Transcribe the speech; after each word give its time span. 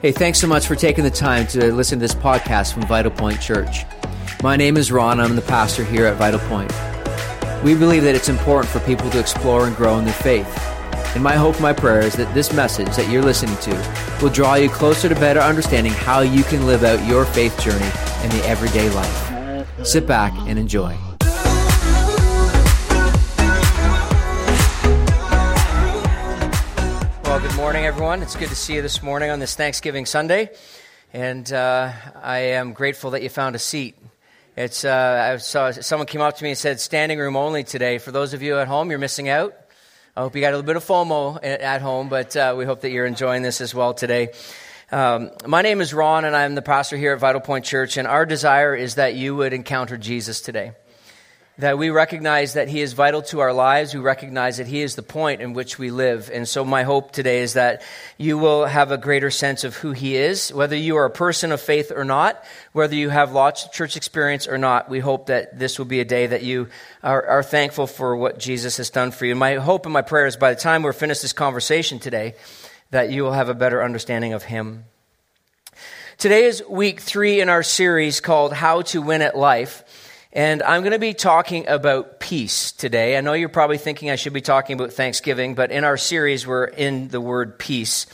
Hey, 0.00 0.12
thanks 0.12 0.38
so 0.38 0.46
much 0.46 0.66
for 0.66 0.74
taking 0.74 1.02
the 1.02 1.10
time 1.10 1.46
to 1.46 1.72
listen 1.72 1.98
to 1.98 2.02
this 2.02 2.14
podcast 2.14 2.74
from 2.74 2.82
Vital 2.82 3.10
Point 3.10 3.40
Church. 3.40 3.86
My 4.42 4.54
name 4.54 4.76
is 4.76 4.92
Ron. 4.92 5.18
I'm 5.18 5.34
the 5.34 5.40
pastor 5.40 5.82
here 5.82 6.04
at 6.04 6.18
Vital 6.18 6.40
Point. 6.40 6.70
We 7.62 7.74
believe 7.74 8.02
that 8.02 8.14
it's 8.14 8.28
important 8.28 8.70
for 8.70 8.80
people 8.80 9.08
to 9.10 9.18
explore 9.18 9.66
and 9.66 9.74
grow 9.74 9.98
in 9.98 10.04
their 10.04 10.12
faith. 10.12 10.46
And 11.14 11.22
my 11.22 11.36
hope, 11.36 11.58
my 11.58 11.72
prayer 11.72 12.00
is 12.00 12.14
that 12.16 12.34
this 12.34 12.52
message 12.52 12.94
that 12.96 13.08
you're 13.10 13.22
listening 13.22 13.56
to 13.58 14.18
will 14.20 14.30
draw 14.30 14.56
you 14.56 14.68
closer 14.68 15.08
to 15.08 15.14
better 15.14 15.40
understanding 15.40 15.92
how 15.92 16.20
you 16.20 16.42
can 16.42 16.66
live 16.66 16.84
out 16.84 17.06
your 17.08 17.24
faith 17.24 17.58
journey 17.60 17.86
in 18.24 18.30
the 18.36 18.44
everyday 18.46 18.90
life. 18.90 19.86
Sit 19.86 20.06
back 20.06 20.34
and 20.48 20.58
enjoy. 20.58 20.94
Morning, 27.64 27.86
everyone. 27.86 28.20
It's 28.20 28.36
good 28.36 28.50
to 28.50 28.54
see 28.54 28.74
you 28.74 28.82
this 28.82 29.02
morning 29.02 29.30
on 29.30 29.38
this 29.38 29.56
Thanksgiving 29.56 30.04
Sunday. 30.04 30.50
And 31.14 31.50
uh, 31.50 31.92
I 32.22 32.38
am 32.38 32.74
grateful 32.74 33.12
that 33.12 33.22
you 33.22 33.30
found 33.30 33.56
a 33.56 33.58
seat. 33.58 33.96
It's, 34.54 34.84
uh, 34.84 35.30
I 35.32 35.38
saw 35.38 35.70
someone 35.70 36.06
came 36.06 36.20
up 36.20 36.36
to 36.36 36.44
me 36.44 36.50
and 36.50 36.58
said, 36.58 36.78
standing 36.78 37.18
room 37.18 37.36
only 37.36 37.64
today. 37.64 37.96
For 37.96 38.12
those 38.12 38.34
of 38.34 38.42
you 38.42 38.58
at 38.58 38.68
home, 38.68 38.90
you're 38.90 38.98
missing 38.98 39.30
out. 39.30 39.54
I 40.14 40.20
hope 40.20 40.34
you 40.34 40.42
got 40.42 40.48
a 40.48 40.56
little 40.56 40.66
bit 40.66 40.76
of 40.76 40.84
FOMO 40.84 41.42
at 41.42 41.80
home, 41.80 42.10
but 42.10 42.36
uh, 42.36 42.54
we 42.54 42.66
hope 42.66 42.82
that 42.82 42.90
you're 42.90 43.06
enjoying 43.06 43.40
this 43.40 43.62
as 43.62 43.74
well 43.74 43.94
today. 43.94 44.34
Um, 44.92 45.30
my 45.46 45.62
name 45.62 45.80
is 45.80 45.94
Ron, 45.94 46.26
and 46.26 46.36
I'm 46.36 46.54
the 46.54 46.60
pastor 46.60 46.98
here 46.98 47.14
at 47.14 47.18
Vital 47.18 47.40
Point 47.40 47.64
Church, 47.64 47.96
and 47.96 48.06
our 48.06 48.26
desire 48.26 48.74
is 48.74 48.96
that 48.96 49.14
you 49.14 49.36
would 49.36 49.54
encounter 49.54 49.96
Jesus 49.96 50.42
today 50.42 50.72
that 51.58 51.78
we 51.78 51.90
recognize 51.90 52.54
that 52.54 52.68
He 52.68 52.80
is 52.80 52.94
vital 52.94 53.22
to 53.22 53.40
our 53.40 53.52
lives. 53.52 53.94
We 53.94 54.00
recognize 54.00 54.56
that 54.56 54.66
He 54.66 54.82
is 54.82 54.96
the 54.96 55.02
point 55.02 55.40
in 55.40 55.52
which 55.52 55.78
we 55.78 55.90
live. 55.90 56.30
And 56.32 56.48
so, 56.48 56.64
my 56.64 56.82
hope 56.82 57.12
today 57.12 57.42
is 57.42 57.52
that 57.52 57.82
you 58.18 58.38
will 58.38 58.64
have 58.66 58.90
a 58.90 58.98
greater 58.98 59.30
sense 59.30 59.62
of 59.62 59.76
who 59.76 59.92
He 59.92 60.16
is, 60.16 60.52
whether 60.52 60.76
you 60.76 60.96
are 60.96 61.04
a 61.04 61.10
person 61.10 61.52
of 61.52 61.60
faith 61.60 61.92
or 61.94 62.04
not, 62.04 62.42
whether 62.72 62.96
you 62.96 63.08
have 63.08 63.32
lots 63.32 63.64
of 63.64 63.72
church 63.72 63.96
experience 63.96 64.48
or 64.48 64.58
not. 64.58 64.88
We 64.88 64.98
hope 64.98 65.26
that 65.26 65.58
this 65.58 65.78
will 65.78 65.86
be 65.86 66.00
a 66.00 66.04
day 66.04 66.26
that 66.26 66.42
you 66.42 66.68
are, 67.02 67.24
are 67.24 67.42
thankful 67.42 67.86
for 67.86 68.16
what 68.16 68.38
Jesus 68.38 68.76
has 68.78 68.90
done 68.90 69.12
for 69.12 69.24
you. 69.24 69.36
My 69.36 69.54
hope 69.54 69.86
and 69.86 69.92
my 69.92 70.02
prayer 70.02 70.26
is 70.26 70.36
by 70.36 70.52
the 70.52 70.60
time 70.60 70.82
we're 70.82 70.92
finished 70.92 71.22
this 71.22 71.32
conversation 71.32 72.00
today, 72.00 72.34
that 72.90 73.10
you 73.10 73.22
will 73.22 73.32
have 73.32 73.48
a 73.48 73.54
better 73.54 73.82
understanding 73.82 74.32
of 74.32 74.42
Him. 74.42 74.84
Today 76.18 76.44
is 76.44 76.62
week 76.68 77.00
three 77.00 77.40
in 77.40 77.48
our 77.48 77.62
series 77.62 78.20
called 78.20 78.52
How 78.52 78.82
to 78.82 79.02
Win 79.02 79.22
at 79.22 79.36
Life. 79.36 79.84
And 80.36 80.64
I'm 80.64 80.80
going 80.82 80.94
to 80.94 80.98
be 80.98 81.14
talking 81.14 81.68
about 81.68 82.18
peace 82.18 82.72
today. 82.72 83.16
I 83.16 83.20
know 83.20 83.34
you're 83.34 83.48
probably 83.48 83.78
thinking 83.78 84.10
I 84.10 84.16
should 84.16 84.32
be 84.32 84.40
talking 84.40 84.74
about 84.74 84.92
Thanksgiving, 84.92 85.54
but 85.54 85.70
in 85.70 85.84
our 85.84 85.96
series, 85.96 86.44
we're 86.44 86.64
in 86.64 87.06
the 87.06 87.20
word 87.20 87.56
peace. 87.56 88.06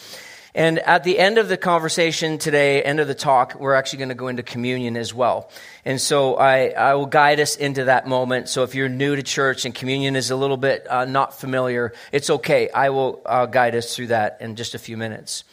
And 0.55 0.81
at 0.81 1.03
the 1.03 1.19
end 1.19 1.39
of 1.39 1.49
the 1.49 1.57
conversation 1.57 2.37
today, 2.37 2.83
end 2.83 3.01
of 3.01 3.09
the 3.09 3.15
talk, 3.15 3.55
we're 3.55 3.73
actually 3.73 4.01
going 4.01 4.09
to 4.11 4.15
go 4.15 4.29
into 4.29 4.43
communion 4.43 4.99
as 4.99 5.15
well. 5.15 5.51
And 5.87 5.99
so 5.99 6.35
I, 6.35 6.69
I 6.69 6.93
will 6.93 7.07
guide 7.07 7.41
us 7.41 7.57
into 7.57 7.85
that 7.85 8.07
moment. 8.07 8.51
So 8.51 8.65
if 8.65 8.75
you're 8.75 8.91
new 8.91 9.17
to 9.17 9.23
church 9.23 9.65
and 9.65 9.75
communion 9.75 10.15
is 10.15 10.31
a 10.31 10.37
little 10.37 10.59
bit 10.59 10.87
uh, 10.91 11.07
not 11.07 11.41
familiar, 11.41 11.95
it's 12.12 12.29
okay. 12.29 12.69
I 12.69 12.91
will 12.91 13.23
uh, 13.25 13.47
guide 13.47 13.75
us 13.75 13.97
through 13.97 14.09
that 14.09 14.37
in 14.43 14.57
just 14.57 14.75
a 14.75 14.79
few 14.79 14.99
minutes. 14.99 15.45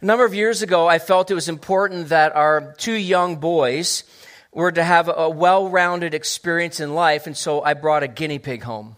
A 0.00 0.06
number 0.06 0.24
of 0.24 0.32
years 0.32 0.62
ago, 0.62 0.86
I 0.86 1.00
felt 1.00 1.32
it 1.32 1.34
was 1.34 1.48
important 1.48 2.10
that 2.10 2.36
our 2.36 2.72
two 2.78 2.92
young 2.92 3.34
boys, 3.34 4.04
were 4.52 4.72
to 4.72 4.82
have 4.82 5.08
a 5.14 5.28
well 5.28 5.68
rounded 5.68 6.14
experience 6.14 6.80
in 6.80 6.94
life, 6.94 7.26
and 7.26 7.36
so 7.36 7.62
I 7.62 7.74
brought 7.74 8.02
a 8.02 8.08
guinea 8.08 8.38
pig 8.38 8.62
home. 8.62 8.96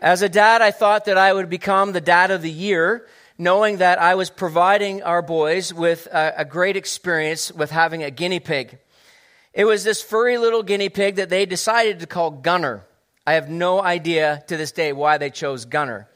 As 0.00 0.22
a 0.22 0.28
dad, 0.28 0.60
I 0.60 0.70
thought 0.70 1.06
that 1.06 1.16
I 1.16 1.32
would 1.32 1.48
become 1.48 1.92
the 1.92 2.00
dad 2.00 2.30
of 2.30 2.42
the 2.42 2.50
year, 2.50 3.06
knowing 3.38 3.78
that 3.78 3.98
I 3.98 4.14
was 4.14 4.30
providing 4.30 5.02
our 5.02 5.22
boys 5.22 5.72
with 5.72 6.06
a, 6.06 6.34
a 6.38 6.44
great 6.44 6.76
experience 6.76 7.50
with 7.50 7.70
having 7.70 8.02
a 8.02 8.10
guinea 8.10 8.40
pig. 8.40 8.78
It 9.54 9.64
was 9.64 9.84
this 9.84 10.02
furry 10.02 10.36
little 10.36 10.62
guinea 10.62 10.90
pig 10.90 11.16
that 11.16 11.30
they 11.30 11.46
decided 11.46 12.00
to 12.00 12.06
call 12.06 12.30
Gunner. 12.30 12.84
I 13.26 13.32
have 13.32 13.48
no 13.48 13.82
idea 13.82 14.44
to 14.48 14.56
this 14.56 14.70
day 14.70 14.92
why 14.92 15.16
they 15.16 15.30
chose 15.30 15.64
Gunner, 15.64 16.08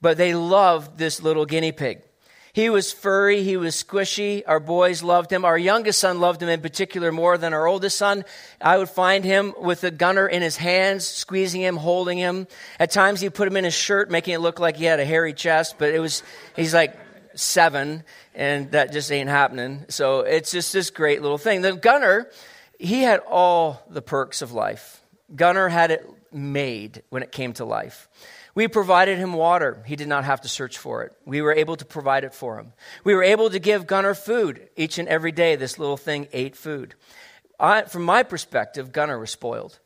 but 0.00 0.16
they 0.16 0.34
loved 0.34 0.96
this 0.96 1.22
little 1.22 1.44
guinea 1.44 1.72
pig. 1.72 2.02
He 2.52 2.68
was 2.68 2.92
furry, 2.92 3.42
he 3.42 3.56
was 3.56 3.80
squishy. 3.80 4.42
Our 4.46 4.60
boys 4.60 5.02
loved 5.02 5.32
him. 5.32 5.44
Our 5.44 5.58
youngest 5.58 6.00
son 6.00 6.20
loved 6.20 6.42
him 6.42 6.48
in 6.48 6.60
particular 6.60 7.12
more 7.12 7.38
than 7.38 7.54
our 7.54 7.66
oldest 7.66 7.96
son. 7.96 8.24
I 8.60 8.78
would 8.78 8.88
find 8.88 9.24
him 9.24 9.54
with 9.58 9.84
a 9.84 9.90
gunner 9.90 10.26
in 10.26 10.42
his 10.42 10.56
hands, 10.56 11.06
squeezing 11.06 11.60
him, 11.60 11.76
holding 11.76 12.18
him. 12.18 12.48
At 12.78 12.90
times 12.90 13.20
he'd 13.20 13.34
put 13.34 13.46
him 13.46 13.56
in 13.56 13.64
his 13.64 13.74
shirt, 13.74 14.10
making 14.10 14.34
it 14.34 14.40
look 14.40 14.58
like 14.58 14.76
he 14.76 14.84
had 14.84 14.98
a 14.98 15.04
hairy 15.04 15.32
chest, 15.32 15.76
but 15.78 15.94
it 15.94 16.00
was, 16.00 16.22
he's 16.56 16.74
like 16.74 16.96
seven, 17.34 18.02
and 18.34 18.70
that 18.72 18.92
just 18.92 19.12
ain't 19.12 19.30
happening. 19.30 19.84
So 19.88 20.20
it's 20.20 20.50
just 20.50 20.72
this 20.72 20.90
great 20.90 21.22
little 21.22 21.38
thing. 21.38 21.62
The 21.62 21.74
gunner, 21.74 22.28
he 22.78 23.02
had 23.02 23.20
all 23.20 23.82
the 23.88 24.02
perks 24.02 24.42
of 24.42 24.52
life. 24.52 25.00
Gunner 25.34 25.68
had 25.68 25.92
it 25.92 26.08
made 26.32 27.02
when 27.10 27.22
it 27.22 27.30
came 27.30 27.52
to 27.54 27.64
life. 27.64 28.08
We 28.54 28.68
provided 28.68 29.18
him 29.18 29.32
water. 29.32 29.82
He 29.86 29.96
did 29.96 30.08
not 30.08 30.24
have 30.24 30.40
to 30.42 30.48
search 30.48 30.78
for 30.78 31.04
it. 31.04 31.12
We 31.24 31.40
were 31.40 31.52
able 31.52 31.76
to 31.76 31.84
provide 31.84 32.24
it 32.24 32.34
for 32.34 32.58
him. 32.58 32.72
We 33.04 33.14
were 33.14 33.22
able 33.22 33.50
to 33.50 33.58
give 33.58 33.86
Gunner 33.86 34.14
food. 34.14 34.68
Each 34.76 34.98
and 34.98 35.08
every 35.08 35.32
day, 35.32 35.56
this 35.56 35.78
little 35.78 35.96
thing 35.96 36.28
ate 36.32 36.56
food. 36.56 36.94
I, 37.58 37.82
from 37.82 38.02
my 38.02 38.22
perspective, 38.22 38.92
Gunner 38.92 39.18
was 39.18 39.30
spoiled. 39.30 39.78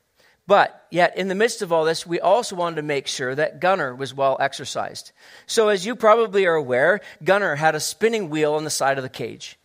But 0.47 0.87
yet, 0.91 1.17
in 1.17 1.29
the 1.29 1.35
midst 1.35 1.63
of 1.63 1.73
all 1.73 1.85
this, 1.85 2.07
we 2.07 2.21
also 2.21 2.55
wanted 2.55 2.77
to 2.77 2.83
make 2.83 3.07
sure 3.07 3.35
that 3.35 3.61
Gunner 3.61 3.95
was 3.95 4.13
well 4.13 4.37
exercised. 4.41 5.13
So, 5.47 5.69
as 5.69 5.87
you 5.87 5.97
probably 5.97 6.47
are 6.47 6.55
aware, 6.55 7.01
Gunner 7.23 7.57
had 7.57 7.75
a 7.75 7.81
spinning 7.81 8.29
wheel 8.29 8.55
on 8.55 8.65
the 8.65 8.71
side 8.71 8.99
of 8.99 9.03
the 9.05 9.09
cage. 9.09 9.59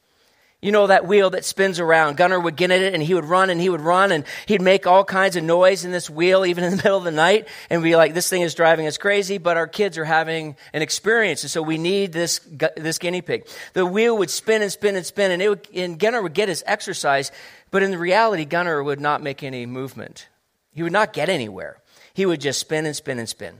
You 0.61 0.73
know 0.73 0.87
that 0.87 1.07
wheel 1.07 1.29
that 1.29 1.45
spins 1.45 1.79
around. 1.79 2.17
Gunner 2.17 2.37
would 2.37 2.57
get 2.57 2.69
in 2.69 2.83
it 2.83 2.93
and 2.93 3.01
he 3.01 3.13
would 3.13 3.23
run 3.23 3.49
and 3.49 3.61
he 3.61 3.69
would 3.69 3.79
run 3.79 4.11
and 4.11 4.25
he'd 4.45 4.61
make 4.61 4.85
all 4.85 5.05
kinds 5.05 5.37
of 5.37 5.43
noise 5.45 5.85
in 5.85 5.91
this 5.91 6.09
wheel 6.09 6.45
even 6.45 6.65
in 6.65 6.71
the 6.71 6.75
middle 6.83 6.97
of 6.97 7.05
the 7.05 7.11
night 7.11 7.47
and 7.69 7.81
be 7.81 7.95
like, 7.95 8.13
this 8.13 8.27
thing 8.27 8.41
is 8.41 8.55
driving 8.55 8.85
us 8.85 8.97
crazy, 8.97 9.37
but 9.37 9.55
our 9.55 9.67
kids 9.67 9.97
are 9.97 10.03
having 10.03 10.57
an 10.73 10.81
experience. 10.81 11.43
And 11.43 11.51
so 11.51 11.61
we 11.61 11.77
need 11.77 12.11
this, 12.11 12.41
this 12.75 12.97
guinea 12.97 13.21
pig. 13.21 13.47
The 13.71 13.85
wheel 13.85 14.17
would 14.17 14.29
spin 14.29 14.61
and 14.61 14.71
spin 14.71 14.97
and 14.97 15.05
spin 15.05 15.31
and, 15.31 15.41
it 15.41 15.47
would, 15.47 15.67
and 15.73 15.97
Gunner 15.97 16.21
would 16.21 16.33
get 16.33 16.49
his 16.49 16.61
exercise, 16.67 17.31
but 17.71 17.81
in 17.81 17.97
reality, 17.97 18.43
Gunner 18.43 18.83
would 18.83 18.99
not 18.99 19.23
make 19.23 19.43
any 19.43 19.65
movement. 19.65 20.27
He 20.73 20.83
would 20.83 20.91
not 20.91 21.13
get 21.13 21.29
anywhere. 21.29 21.77
He 22.13 22.25
would 22.25 22.41
just 22.41 22.59
spin 22.59 22.85
and 22.85 22.95
spin 22.95 23.17
and 23.17 23.29
spin. 23.29 23.59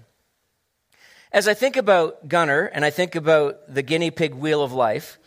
As 1.32 1.48
I 1.48 1.54
think 1.54 1.78
about 1.78 2.28
Gunner 2.28 2.66
and 2.66 2.84
I 2.84 2.90
think 2.90 3.16
about 3.16 3.74
the 3.74 3.84
guinea 3.84 4.12
pig 4.12 4.34
wheel 4.34 4.62
of 4.62 4.74
life, 4.74 5.18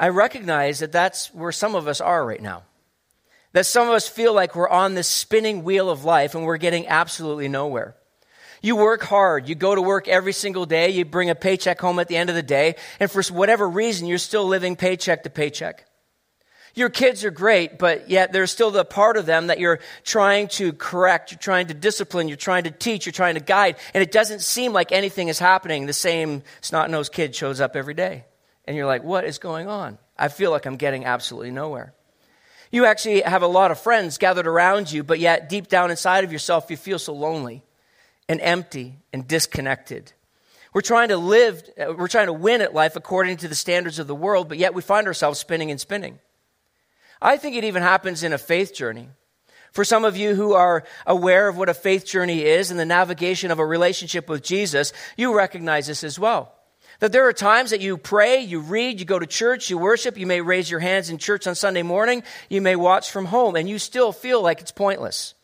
I 0.00 0.08
recognize 0.08 0.78
that 0.78 0.92
that's 0.92 1.32
where 1.34 1.52
some 1.52 1.74
of 1.74 1.86
us 1.86 2.00
are 2.00 2.24
right 2.24 2.40
now. 2.40 2.62
That 3.52 3.66
some 3.66 3.86
of 3.86 3.92
us 3.92 4.08
feel 4.08 4.32
like 4.32 4.56
we're 4.56 4.66
on 4.66 4.94
this 4.94 5.06
spinning 5.06 5.62
wheel 5.62 5.90
of 5.90 6.06
life 6.06 6.34
and 6.34 6.46
we're 6.46 6.56
getting 6.56 6.88
absolutely 6.88 7.48
nowhere. 7.48 7.94
You 8.62 8.76
work 8.76 9.02
hard. 9.02 9.46
You 9.46 9.54
go 9.54 9.74
to 9.74 9.82
work 9.82 10.08
every 10.08 10.32
single 10.32 10.64
day. 10.64 10.88
You 10.88 11.04
bring 11.04 11.28
a 11.28 11.34
paycheck 11.34 11.78
home 11.78 11.98
at 11.98 12.08
the 12.08 12.16
end 12.16 12.30
of 12.30 12.36
the 12.36 12.42
day. 12.42 12.76
And 12.98 13.10
for 13.10 13.22
whatever 13.24 13.68
reason, 13.68 14.06
you're 14.06 14.16
still 14.16 14.46
living 14.46 14.74
paycheck 14.74 15.24
to 15.24 15.30
paycheck. 15.30 15.84
Your 16.74 16.88
kids 16.88 17.22
are 17.22 17.30
great, 17.30 17.78
but 17.78 18.08
yet 18.08 18.32
there's 18.32 18.50
still 18.50 18.70
the 18.70 18.86
part 18.86 19.18
of 19.18 19.26
them 19.26 19.48
that 19.48 19.58
you're 19.58 19.80
trying 20.02 20.48
to 20.48 20.72
correct. 20.72 21.32
You're 21.32 21.40
trying 21.40 21.66
to 21.66 21.74
discipline. 21.74 22.28
You're 22.28 22.38
trying 22.38 22.64
to 22.64 22.70
teach. 22.70 23.04
You're 23.04 23.12
trying 23.12 23.34
to 23.34 23.40
guide. 23.40 23.76
And 23.92 24.02
it 24.02 24.12
doesn't 24.12 24.40
seem 24.40 24.72
like 24.72 24.92
anything 24.92 25.28
is 25.28 25.38
happening. 25.38 25.84
The 25.84 25.92
same 25.92 26.42
snot-nosed 26.62 27.12
kid 27.12 27.34
shows 27.34 27.60
up 27.60 27.76
every 27.76 27.94
day 27.94 28.24
and 28.70 28.76
you're 28.76 28.86
like, 28.86 29.02
what 29.02 29.24
is 29.24 29.38
going 29.38 29.66
on? 29.66 29.98
I 30.16 30.28
feel 30.28 30.52
like 30.52 30.64
I'm 30.64 30.76
getting 30.76 31.04
absolutely 31.04 31.50
nowhere. 31.50 31.92
You 32.70 32.84
actually 32.84 33.22
have 33.22 33.42
a 33.42 33.48
lot 33.48 33.72
of 33.72 33.80
friends 33.80 34.16
gathered 34.16 34.46
around 34.46 34.92
you, 34.92 35.02
but 35.02 35.18
yet 35.18 35.48
deep 35.48 35.66
down 35.66 35.90
inside 35.90 36.22
of 36.22 36.30
yourself, 36.30 36.70
you 36.70 36.76
feel 36.76 37.00
so 37.00 37.12
lonely 37.12 37.64
and 38.28 38.40
empty 38.40 38.94
and 39.12 39.26
disconnected. 39.26 40.12
We're 40.72 40.82
trying 40.82 41.08
to 41.08 41.16
live, 41.16 41.64
uh, 41.76 41.94
we're 41.98 42.06
trying 42.06 42.26
to 42.26 42.32
win 42.32 42.60
at 42.60 42.72
life 42.72 42.94
according 42.94 43.38
to 43.38 43.48
the 43.48 43.56
standards 43.56 43.98
of 43.98 44.06
the 44.06 44.14
world, 44.14 44.48
but 44.48 44.56
yet 44.56 44.72
we 44.72 44.82
find 44.82 45.08
ourselves 45.08 45.40
spinning 45.40 45.72
and 45.72 45.80
spinning. 45.80 46.20
I 47.20 47.38
think 47.38 47.56
it 47.56 47.64
even 47.64 47.82
happens 47.82 48.22
in 48.22 48.32
a 48.32 48.38
faith 48.38 48.72
journey. 48.72 49.08
For 49.72 49.84
some 49.84 50.04
of 50.04 50.16
you 50.16 50.36
who 50.36 50.52
are 50.52 50.84
aware 51.08 51.48
of 51.48 51.56
what 51.56 51.68
a 51.68 51.74
faith 51.74 52.06
journey 52.06 52.44
is 52.44 52.70
and 52.70 52.78
the 52.78 52.84
navigation 52.84 53.50
of 53.50 53.58
a 53.58 53.66
relationship 53.66 54.28
with 54.28 54.44
Jesus, 54.44 54.92
you 55.16 55.36
recognize 55.36 55.88
this 55.88 56.04
as 56.04 56.20
well. 56.20 56.54
That 57.00 57.12
there 57.12 57.26
are 57.26 57.32
times 57.32 57.70
that 57.70 57.80
you 57.80 57.96
pray, 57.96 58.40
you 58.40 58.60
read, 58.60 59.00
you 59.00 59.06
go 59.06 59.18
to 59.18 59.26
church, 59.26 59.68
you 59.68 59.78
worship, 59.78 60.16
you 60.16 60.26
may 60.26 60.40
raise 60.40 60.70
your 60.70 60.80
hands 60.80 61.10
in 61.10 61.18
church 61.18 61.46
on 61.46 61.54
Sunday 61.54 61.82
morning, 61.82 62.22
you 62.48 62.60
may 62.60 62.76
watch 62.76 63.10
from 63.10 63.24
home, 63.24 63.56
and 63.56 63.68
you 63.68 63.78
still 63.78 64.12
feel 64.12 64.42
like 64.42 64.60
it's 64.60 64.70
pointless. 64.70 65.34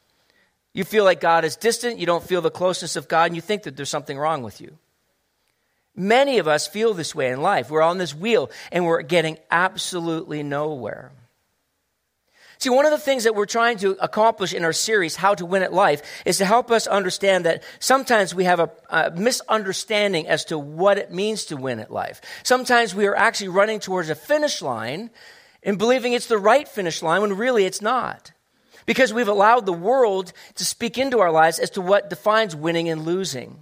You 0.72 0.84
feel 0.84 1.04
like 1.04 1.20
God 1.20 1.44
is 1.44 1.56
distant, 1.56 1.98
you 1.98 2.06
don't 2.06 2.22
feel 2.22 2.42
the 2.42 2.50
closeness 2.50 2.96
of 2.96 3.08
God, 3.08 3.24
and 3.24 3.34
you 3.34 3.42
think 3.42 3.64
that 3.64 3.76
there's 3.76 3.88
something 3.88 4.18
wrong 4.18 4.42
with 4.42 4.60
you. 4.60 4.78
Many 5.96 6.38
of 6.38 6.46
us 6.46 6.66
feel 6.66 6.92
this 6.92 7.14
way 7.14 7.30
in 7.30 7.40
life. 7.40 7.70
We're 7.70 7.80
on 7.80 7.96
this 7.96 8.14
wheel 8.14 8.50
and 8.70 8.84
we're 8.84 9.00
getting 9.00 9.38
absolutely 9.50 10.42
nowhere. 10.42 11.10
See, 12.58 12.70
one 12.70 12.86
of 12.86 12.90
the 12.90 12.98
things 12.98 13.24
that 13.24 13.34
we're 13.34 13.44
trying 13.44 13.76
to 13.78 13.96
accomplish 14.00 14.54
in 14.54 14.64
our 14.64 14.72
series, 14.72 15.16
How 15.16 15.34
to 15.34 15.44
Win 15.44 15.62
at 15.62 15.74
Life, 15.74 16.02
is 16.24 16.38
to 16.38 16.46
help 16.46 16.70
us 16.70 16.86
understand 16.86 17.44
that 17.44 17.62
sometimes 17.80 18.34
we 18.34 18.44
have 18.44 18.60
a, 18.60 18.70
a, 18.88 19.10
misunderstanding 19.10 20.26
as 20.26 20.46
to 20.46 20.58
what 20.58 20.96
it 20.96 21.12
means 21.12 21.44
to 21.46 21.56
win 21.56 21.80
at 21.80 21.90
life. 21.90 22.22
Sometimes 22.44 22.94
we 22.94 23.06
are 23.06 23.14
actually 23.14 23.48
running 23.48 23.78
towards 23.78 24.08
a 24.08 24.14
finish 24.14 24.62
line 24.62 25.10
and 25.62 25.76
believing 25.76 26.14
it's 26.14 26.28
the 26.28 26.38
right 26.38 26.66
finish 26.66 27.02
line 27.02 27.20
when 27.20 27.36
really 27.36 27.66
it's 27.66 27.82
not. 27.82 28.32
Because 28.86 29.12
we've 29.12 29.28
allowed 29.28 29.66
the 29.66 29.72
world 29.72 30.32
to 30.54 30.64
speak 30.64 30.96
into 30.96 31.18
our 31.18 31.32
lives 31.32 31.58
as 31.58 31.70
to 31.70 31.82
what 31.82 32.08
defines 32.08 32.56
winning 32.56 32.88
and 32.88 33.04
losing. 33.04 33.58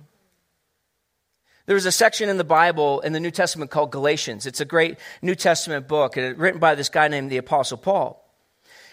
There's 1.67 1.87
a 1.87 1.93
section 1.93 2.29
in 2.29 2.37
the 2.37 2.45
Bible 2.45 3.01
in 3.01 3.13
the 3.13 3.21
New 3.21 3.31
Testament 3.31 3.71
called 3.71 3.91
Galatians. 3.91 4.47
It's 4.47 4.61
a 4.61 4.67
great 4.67 4.99
New 5.23 5.35
Testament 5.35 5.89
book 5.89 6.15
written 6.15 6.61
by 6.61 6.75
this 6.75 6.91
guy 6.91 7.09
named 7.09 7.31
the 7.31 7.39
Apostle 7.39 7.79
Paul. 7.79 8.24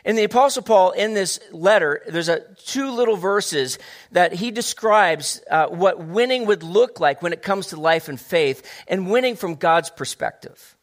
In 0.03 0.15
the 0.15 0.23
Apostle 0.23 0.63
Paul, 0.63 0.91
in 0.91 1.13
this 1.13 1.39
letter, 1.51 2.01
there's 2.07 2.29
a, 2.29 2.41
two 2.65 2.91
little 2.91 3.17
verses 3.17 3.77
that 4.11 4.33
he 4.33 4.49
describes 4.49 5.41
uh, 5.49 5.67
what 5.67 6.03
winning 6.03 6.47
would 6.47 6.63
look 6.63 6.99
like 6.99 7.21
when 7.21 7.33
it 7.33 7.43
comes 7.43 7.67
to 7.67 7.79
life 7.79 8.09
and 8.09 8.19
faith, 8.19 8.67
and 8.87 9.09
winning 9.09 9.35
from 9.35 9.55
God's 9.55 9.89
perspective. 9.91 10.75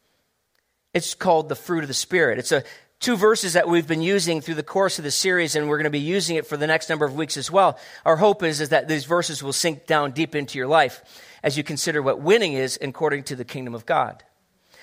It's 0.94 1.14
called 1.14 1.48
the 1.48 1.56
fruit 1.56 1.82
of 1.84 1.88
the 1.88 1.94
Spirit. 1.94 2.38
It's 2.38 2.52
a 2.52 2.62
two 3.00 3.16
verses 3.16 3.52
that 3.54 3.68
we've 3.68 3.86
been 3.86 4.02
using 4.02 4.40
through 4.40 4.54
the 4.54 4.62
course 4.62 4.98
of 4.98 5.04
the 5.04 5.10
series, 5.10 5.56
and 5.56 5.68
we're 5.68 5.78
going 5.78 5.84
to 5.84 5.90
be 5.90 5.98
using 5.98 6.36
it 6.36 6.46
for 6.46 6.56
the 6.56 6.66
next 6.66 6.88
number 6.88 7.04
of 7.04 7.14
weeks 7.14 7.36
as 7.36 7.50
well. 7.50 7.78
Our 8.04 8.16
hope 8.16 8.42
is, 8.42 8.60
is 8.60 8.68
that 8.70 8.88
these 8.88 9.04
verses 9.04 9.42
will 9.42 9.52
sink 9.52 9.86
down 9.86 10.12
deep 10.12 10.34
into 10.34 10.58
your 10.58 10.68
life 10.68 11.02
as 11.42 11.56
you 11.56 11.64
consider 11.64 12.02
what 12.02 12.20
winning 12.20 12.54
is 12.54 12.78
according 12.80 13.24
to 13.24 13.36
the 13.36 13.44
kingdom 13.44 13.74
of 13.74 13.86
God. 13.86 14.22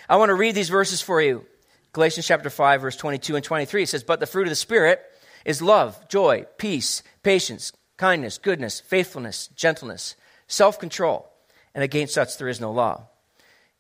I 0.08 0.18
want 0.18 0.30
to 0.30 0.36
read 0.36 0.56
these 0.56 0.70
verses 0.70 1.02
for 1.02 1.22
you. 1.22 1.46
Galatians 1.96 2.28
chapter 2.28 2.50
5, 2.50 2.82
verse 2.82 2.98
22 2.98 3.38
and 3.38 3.44
23. 3.46 3.84
It 3.84 3.88
says, 3.88 4.04
But 4.04 4.20
the 4.20 4.26
fruit 4.26 4.44
of 4.44 4.50
the 4.50 4.56
Spirit 4.56 5.02
is 5.46 5.62
love, 5.62 6.10
joy, 6.10 6.46
peace, 6.58 7.02
patience, 7.24 7.72
kindness, 7.96 8.38
goodness, 8.38 8.82
faithfulness, 8.82 9.48
gentleness, 9.56 10.18
self 10.46 10.78
control. 10.78 11.32
And 11.74 11.86
against 11.86 12.14
such 12.14 12.38
there 12.38 12.50
is 12.50 12.60
no 12.60 12.74
law. 12.74 13.08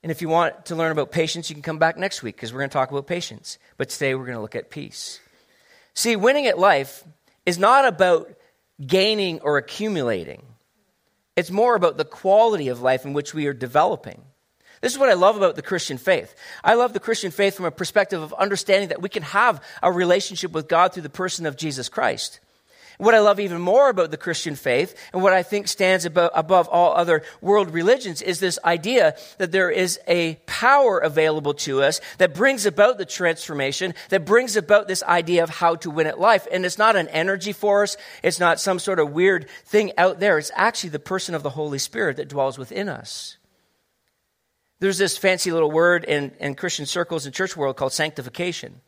And 0.01 0.13
if 0.13 0.21
you 0.21 0.29
want 0.29 0.67
to 0.67 0.77
learn 0.77 0.93
about 0.93 1.11
patience, 1.11 1.49
you 1.49 1.57
can 1.57 1.61
come 1.61 1.77
back 1.77 1.97
next 1.97 2.23
week 2.23 2.37
because 2.37 2.53
we're 2.53 2.59
going 2.59 2.69
to 2.69 2.73
talk 2.73 2.89
about 2.89 3.05
patience. 3.05 3.57
But 3.75 3.89
today 3.89 4.15
we're 4.15 4.23
going 4.23 4.37
to 4.37 4.41
look 4.41 4.55
at 4.55 4.69
peace. 4.69 5.19
See, 5.93 6.15
winning 6.15 6.47
at 6.47 6.57
life 6.57 7.03
is 7.45 7.59
not 7.59 7.85
about 7.85 8.33
gaining 8.79 9.41
or 9.41 9.57
accumulating, 9.57 10.43
it's 11.35 11.51
more 11.51 11.75
about 11.75 11.97
the 11.97 12.05
quality 12.05 12.69
of 12.69 12.81
life 12.81 13.03
in 13.03 13.11
which 13.11 13.33
we 13.33 13.47
are 13.47 13.53
developing. 13.53 14.21
This 14.85 14.93
is 14.93 14.99
what 14.99 15.09
I 15.09 15.15
love 15.15 15.35
about 15.35 15.55
the 15.55 15.63
Christian 15.63 15.97
faith. 15.97 16.35
I 16.63 16.75
love 16.75 16.93
the 16.93 16.99
Christian 16.99 17.31
faith 17.31 17.55
from 17.55 17.65
a 17.65 17.71
perspective 17.71 18.21
of 18.21 18.33
understanding 18.33 18.89
that 18.89 19.01
we 19.01 19.09
can 19.09 19.23
have 19.23 19.59
a 19.81 19.91
relationship 19.91 20.51
with 20.51 20.67
God 20.67 20.93
through 20.93 21.01
the 21.01 21.09
person 21.09 21.47
of 21.47 21.57
Jesus 21.57 21.89
Christ. 21.89 22.39
What 22.99 23.15
I 23.15 23.19
love 23.19 23.39
even 23.39 23.59
more 23.59 23.89
about 23.89 24.11
the 24.11 24.17
Christian 24.17 24.53
faith, 24.53 24.95
and 25.11 25.23
what 25.23 25.33
I 25.33 25.41
think 25.41 25.69
stands 25.69 26.05
above, 26.05 26.67
all 26.67 26.93
other 26.93 27.23
world 27.41 27.73
religions, 27.73 28.21
is 28.21 28.39
this 28.39 28.59
idea 28.63 29.17
that 29.39 29.51
there 29.51 29.71
is 29.71 29.99
a 30.07 30.35
power 30.45 30.99
available 30.99 31.55
to 31.55 31.81
us 31.81 31.99
that 32.19 32.35
brings 32.35 32.67
about 32.67 32.99
the 32.99 33.05
transformation, 33.05 33.95
that 34.09 34.23
brings 34.23 34.55
about 34.55 34.87
this 34.87 35.01
idea 35.01 35.41
of 35.41 35.49
how 35.49 35.77
to 35.77 35.89
win 35.89 36.05
at 36.05 36.19
life. 36.19 36.45
And 36.51 36.63
it's 36.63 36.77
not 36.77 36.95
an 36.95 37.07
energy 37.07 37.53
force, 37.53 37.97
it's 38.21 38.39
not 38.39 38.59
some 38.59 38.77
sort 38.77 38.99
of 38.99 39.09
weird 39.09 39.49
thing 39.65 39.93
out 39.97 40.19
there. 40.19 40.37
It's 40.37 40.51
actually 40.53 40.91
the 40.91 40.99
person 40.99 41.33
of 41.33 41.41
the 41.41 41.49
Holy 41.49 41.79
Spirit 41.79 42.17
that 42.17 42.29
dwells 42.29 42.59
within 42.59 42.87
us. 42.87 43.37
There's 44.85 44.99
this 44.99 45.17
fancy 45.17 45.51
little 45.51 45.71
word 45.71 46.03
in, 46.03 46.31
in 46.39 46.53
Christian 46.53 46.85
circles 46.85 47.25
and 47.25 47.33
church 47.33 47.57
world 47.57 47.75
called 47.75 47.91
sanctification. 47.91 48.81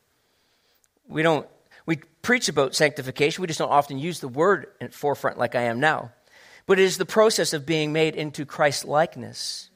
We 1.07 1.23
don't, 1.23 1.47
we 1.87 1.95
preach 2.21 2.49
about 2.49 2.75
sanctification, 2.75 3.41
we 3.41 3.47
just 3.47 3.57
don't 3.57 3.71
often 3.71 3.97
use 3.97 4.19
the 4.19 4.27
word 4.27 4.67
in 4.79 4.89
forefront 4.89 5.39
like 5.39 5.55
I 5.55 5.63
am 5.63 5.79
now. 5.79 6.11
But 6.67 6.77
it 6.77 6.83
is 6.83 6.99
the 6.99 7.05
process 7.07 7.51
of 7.51 7.65
being 7.65 7.93
made 7.93 8.15
into 8.15 8.45
Christ 8.45 8.85
likeness. 8.85 9.71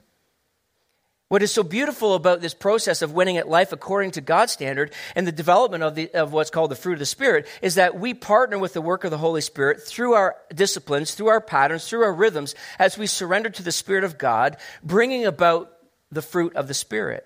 What 1.27 1.41
is 1.41 1.51
so 1.51 1.63
beautiful 1.63 2.13
about 2.13 2.39
this 2.39 2.53
process 2.53 3.01
of 3.01 3.13
winning 3.13 3.37
at 3.37 3.49
life 3.49 3.71
according 3.71 4.11
to 4.11 4.21
God's 4.21 4.51
standard 4.51 4.93
and 5.15 5.25
the 5.25 5.31
development 5.31 5.81
of, 5.81 5.95
the, 5.95 6.13
of 6.13 6.33
what's 6.33 6.51
called 6.51 6.69
the 6.69 6.75
fruit 6.75 6.93
of 6.93 6.99
the 6.99 7.05
Spirit 7.07 7.47
is 7.63 7.75
that 7.75 7.97
we 7.97 8.13
partner 8.13 8.59
with 8.59 8.73
the 8.73 8.81
work 8.81 9.05
of 9.05 9.09
the 9.09 9.17
Holy 9.17 9.41
Spirit 9.41 9.81
through 9.81 10.13
our 10.13 10.35
disciplines, 10.53 11.15
through 11.15 11.29
our 11.29 11.41
patterns, 11.41 11.89
through 11.89 12.03
our 12.03 12.13
rhythms, 12.13 12.53
as 12.77 12.95
we 12.95 13.07
surrender 13.07 13.49
to 13.49 13.63
the 13.63 13.71
Spirit 13.71 14.03
of 14.03 14.19
God, 14.19 14.57
bringing 14.83 15.25
about 15.25 15.70
the 16.11 16.21
fruit 16.21 16.55
of 16.55 16.67
the 16.67 16.73
Spirit. 16.73 17.25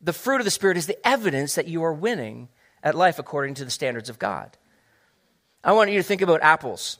The 0.00 0.12
fruit 0.12 0.40
of 0.40 0.44
the 0.44 0.50
Spirit 0.50 0.76
is 0.76 0.86
the 0.86 1.06
evidence 1.06 1.56
that 1.56 1.68
you 1.68 1.82
are 1.84 1.92
winning 1.92 2.48
at 2.82 2.94
life 2.94 3.18
according 3.18 3.54
to 3.54 3.64
the 3.64 3.70
standards 3.70 4.08
of 4.08 4.18
God. 4.18 4.56
I 5.62 5.72
want 5.72 5.90
you 5.90 5.98
to 5.98 6.02
think 6.02 6.22
about 6.22 6.42
apples. 6.42 6.98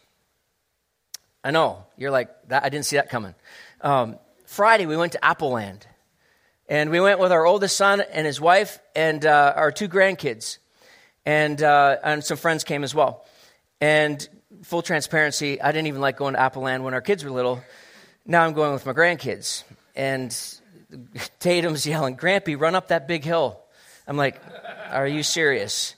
I 1.45 1.51
know, 1.53 1.87
you're 1.97 2.11
like, 2.11 2.29
I 2.51 2.69
didn't 2.69 2.87
see 2.87 2.97
that 2.97 3.09
coming. 3.09 3.35
Um, 3.81 4.19
Friday, 4.45 4.87
we 4.87 4.97
went 4.97 5.13
to 5.13 5.25
Apple 5.25 5.51
Land. 5.51 5.87
And 6.69 6.91
we 6.91 7.01
went 7.01 7.19
with 7.19 7.33
our 7.33 7.47
oldest 7.47 7.77
son 7.77 8.03
and 8.13 8.27
his 8.27 8.41
wife 8.41 8.79
and 8.95 9.25
uh, 9.25 9.55
our 9.57 9.73
two 9.73 9.89
grandkids. 9.89 10.59
And, 11.25 11.63
uh, 11.63 11.97
and 12.05 12.23
some 12.23 12.37
friends 12.37 12.65
came 12.65 12.85
as 12.85 12.95
well. 12.95 13.25
And 13.81 14.27
full 14.65 14.83
transparency, 14.83 15.61
I 15.63 15.73
didn't 15.73 15.87
even 15.87 16.01
like 16.03 16.19
going 16.19 16.35
to 16.35 16.41
Apple 16.41 16.63
Land 16.63 16.85
when 16.85 16.93
our 16.93 17.01
kids 17.01 17.25
were 17.25 17.31
little. 17.31 17.63
Now 18.27 18.45
I'm 18.45 18.53
going 18.53 18.73
with 18.73 18.85
my 18.85 18.93
grandkids. 18.93 19.65
And 19.97 20.37
Tatum's 21.39 21.87
yelling, 21.87 22.17
Grampy, 22.17 22.59
run 22.59 22.75
up 22.75 22.89
that 22.89 23.07
big 23.07 23.25
hill. 23.25 23.61
I'm 24.07 24.17
like, 24.17 24.41
Are 24.91 25.07
you 25.07 25.23
serious? 25.23 25.95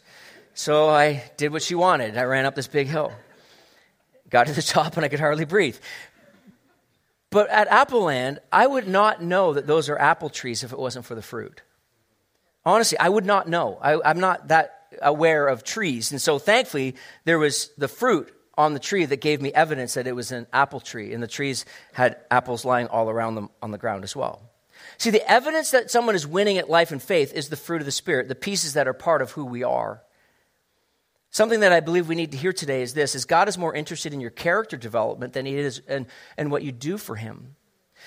So 0.54 0.88
I 0.88 1.22
did 1.36 1.52
what 1.52 1.62
she 1.62 1.74
wanted. 1.74 2.18
I 2.18 2.24
ran 2.24 2.44
up 2.44 2.54
this 2.54 2.66
big 2.66 2.88
hill. 2.88 3.12
Got 4.28 4.48
to 4.48 4.52
the 4.52 4.62
top 4.76 4.96
and 4.96 5.04
I 5.04 5.08
could 5.08 5.20
hardly 5.20 5.44
breathe. 5.44 5.76
But 7.30 7.48
at 7.48 7.68
Apple 7.68 8.02
Land, 8.02 8.40
I 8.50 8.66
would 8.66 8.88
not 8.88 9.22
know 9.22 9.54
that 9.54 9.66
those 9.66 9.88
are 9.88 9.98
apple 9.98 10.28
trees 10.28 10.64
if 10.64 10.72
it 10.72 10.78
wasn't 10.78 11.04
for 11.04 11.14
the 11.14 11.22
fruit. 11.22 11.62
Honestly, 12.66 12.98
I 12.98 13.08
would 13.08 13.24
not 13.24 13.48
know. 13.48 13.78
I, 13.80 14.10
am 14.10 14.18
not 14.18 14.48
that 14.48 14.88
aware 15.00 15.46
of 15.46 15.62
trees. 15.62 16.10
And 16.10 16.20
so 16.20 16.38
thankfully, 16.38 16.96
there 17.24 17.38
was 17.38 17.70
the 17.78 17.88
fruit 17.88 18.34
on 18.58 18.74
the 18.74 18.80
tree 18.80 19.04
that 19.04 19.20
gave 19.20 19.40
me 19.40 19.52
evidence 19.52 19.94
that 19.94 20.06
it 20.08 20.14
was 20.14 20.32
an 20.32 20.46
apple 20.52 20.80
tree. 20.80 21.14
And 21.14 21.22
the 21.22 21.28
trees 21.28 21.64
had 21.92 22.16
apples 22.30 22.64
lying 22.64 22.88
all 22.88 23.08
around 23.08 23.36
them 23.36 23.48
on 23.62 23.70
the 23.70 23.78
ground 23.78 24.02
as 24.02 24.16
well. 24.16 24.49
See, 25.00 25.08
the 25.08 25.26
evidence 25.32 25.70
that 25.70 25.90
someone 25.90 26.14
is 26.14 26.26
winning 26.26 26.58
at 26.58 26.68
life 26.68 26.92
and 26.92 27.02
faith 27.02 27.32
is 27.32 27.48
the 27.48 27.56
fruit 27.56 27.80
of 27.80 27.86
the 27.86 27.90
Spirit, 27.90 28.28
the 28.28 28.34
pieces 28.34 28.74
that 28.74 28.86
are 28.86 28.92
part 28.92 29.22
of 29.22 29.30
who 29.30 29.46
we 29.46 29.62
are. 29.62 30.02
Something 31.30 31.60
that 31.60 31.72
I 31.72 31.80
believe 31.80 32.06
we 32.06 32.14
need 32.14 32.32
to 32.32 32.36
hear 32.36 32.52
today 32.52 32.82
is 32.82 32.92
this 32.92 33.14
is 33.14 33.24
God 33.24 33.48
is 33.48 33.56
more 33.56 33.74
interested 33.74 34.12
in 34.12 34.20
your 34.20 34.30
character 34.30 34.76
development 34.76 35.32
than 35.32 35.46
he 35.46 35.56
is 35.56 35.78
in, 35.88 36.06
in 36.36 36.50
what 36.50 36.62
you 36.62 36.70
do 36.70 36.98
for 36.98 37.16
him. 37.16 37.56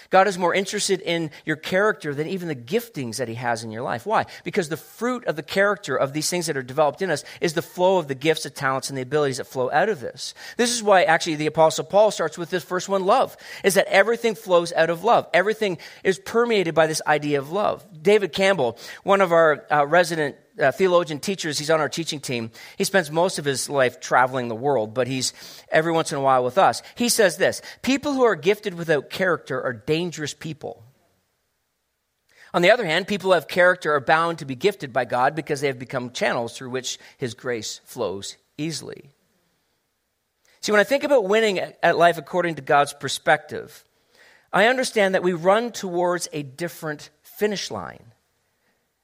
God 0.10 0.28
is 0.28 0.38
more 0.38 0.54
interested 0.54 1.02
in 1.02 1.32
your 1.46 1.56
character 1.56 2.14
than 2.14 2.28
even 2.28 2.48
the 2.48 2.56
giftings 2.56 3.18
that 3.18 3.28
He 3.28 3.36
has 3.36 3.64
in 3.64 3.72
your 3.72 3.82
life. 3.82 4.06
Why? 4.06 4.26
Because 4.44 4.70
the 4.70 4.77
fruit 4.77 5.25
of 5.25 5.36
the 5.36 5.44
character 5.44 5.96
of 5.96 6.13
these 6.13 6.30
things 6.30 6.48
that 6.48 6.58
are 6.58 6.63
developed 6.63 7.01
in 7.01 7.10
us 7.10 7.24
is 7.42 7.54
the 7.54 7.62
flow 7.62 7.98
of 7.98 8.08
the 8.08 8.16
gifts, 8.16 8.44
the 8.44 8.50
talents, 8.50 8.89
and 8.89 8.98
the 8.98 9.01
abilities 9.01 9.38
that 9.38 9.48
flow 9.48 9.72
out 9.72 9.89
of 9.89 10.00
this. 10.00 10.34
This 10.58 10.74
is 10.74 10.84
why 10.84 11.04
actually 11.04 11.36
the 11.36 11.48
Apostle 11.48 11.86
Paul 11.86 12.12
starts 12.12 12.38
with 12.38 12.50
this 12.50 12.63
first 12.63 12.89
one 12.89 13.06
love, 13.06 13.38
is 13.63 13.74
that 13.75 13.88
everything 13.88 14.36
flows 14.36 14.74
out 14.74 14.89
of 14.89 15.04
love. 15.04 15.27
Everything 15.34 15.77
is 16.04 16.20
permeated 16.20 16.75
by 16.75 16.88
this 16.88 17.01
idea 17.08 17.39
of 17.39 17.51
love. 17.51 17.86
David 18.01 18.34
Campbell, 18.34 18.77
one 19.04 19.22
of 19.22 19.32
our 19.32 19.66
uh, 19.72 19.86
resident 19.86 20.36
uh, 20.60 20.72
theologian 20.72 21.19
teachers. 21.19 21.57
He's 21.57 21.69
on 21.69 21.79
our 21.79 21.89
teaching 21.89 22.19
team. 22.19 22.51
He 22.77 22.83
spends 22.83 23.12
most 23.12 23.39
of 23.39 23.45
his 23.45 23.69
life 23.69 24.00
traveling 24.00 24.48
the 24.48 24.55
world, 24.55 24.93
but 24.93 25.07
he's 25.07 25.33
every 25.72 25.91
once 25.91 26.12
in 26.12 26.17
a 26.17 26.22
while 26.22 26.43
with 26.43 26.57
us. 26.57 26.81
He 26.95 27.10
says 27.10 27.38
this 27.38 27.62
People 27.81 28.13
who 28.13 28.24
are 28.24 28.36
gifted 28.36 28.74
without 28.74 29.10
character 29.10 29.62
are 29.62 29.74
dangerous 29.74 30.33
people. 30.33 30.83
On 32.53 32.62
the 32.62 32.72
other 32.72 32.86
hand, 32.86 33.07
people 33.07 33.31
who 33.31 33.33
have 33.33 33.48
character 33.48 33.93
are 33.95 34.00
bound 34.00 34.39
to 34.39 34.45
be 34.45 34.55
gifted 34.55 34.93
by 34.93 35.05
God 35.05 35.33
because 35.33 35.62
they 35.62 35.67
have 35.67 35.79
become 35.79 36.12
channels 36.12 36.55
through 36.55 36.69
which 36.69 37.00
His 37.17 37.33
grace 37.33 37.81
flows 37.83 38.38
easily. 38.57 39.10
See, 40.62 40.72
when 40.72 40.81
I 40.81 40.86
think 40.86 41.03
about 41.03 41.25
winning 41.25 41.60
at 41.60 41.98
life 41.98 42.17
according 42.17 42.55
to 42.55 42.62
God's 42.62 42.93
perspective, 42.93 43.83
I 44.53 44.67
understand 44.67 45.15
that 45.15 45.24
we 45.24 45.33
run 45.33 45.72
towards 45.72 46.29
a 46.31 46.43
different 46.43 47.10
finish 47.24 47.72
line 47.72 48.13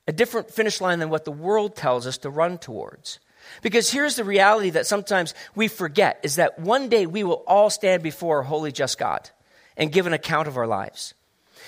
a 0.09 0.11
different 0.11 0.49
finish 0.49 0.81
line 0.81 0.97
than 0.97 1.11
what 1.11 1.23
the 1.23 1.31
world 1.31 1.75
tells 1.75 2.07
us 2.07 2.17
to 2.17 2.31
run 2.31 2.57
towards. 2.57 3.19
Because 3.61 3.91
here's 3.91 4.15
the 4.15 4.23
reality 4.23 4.71
that 4.71 4.87
sometimes 4.87 5.35
we 5.53 5.67
forget 5.67 6.19
is 6.23 6.37
that 6.37 6.57
one 6.57 6.89
day 6.89 7.05
we 7.05 7.23
will 7.23 7.43
all 7.45 7.69
stand 7.69 8.01
before 8.01 8.39
a 8.39 8.43
holy, 8.43 8.71
just 8.71 8.97
God 8.97 9.29
and 9.77 9.91
give 9.91 10.07
an 10.07 10.13
account 10.13 10.47
of 10.47 10.57
our 10.57 10.65
lives. 10.65 11.13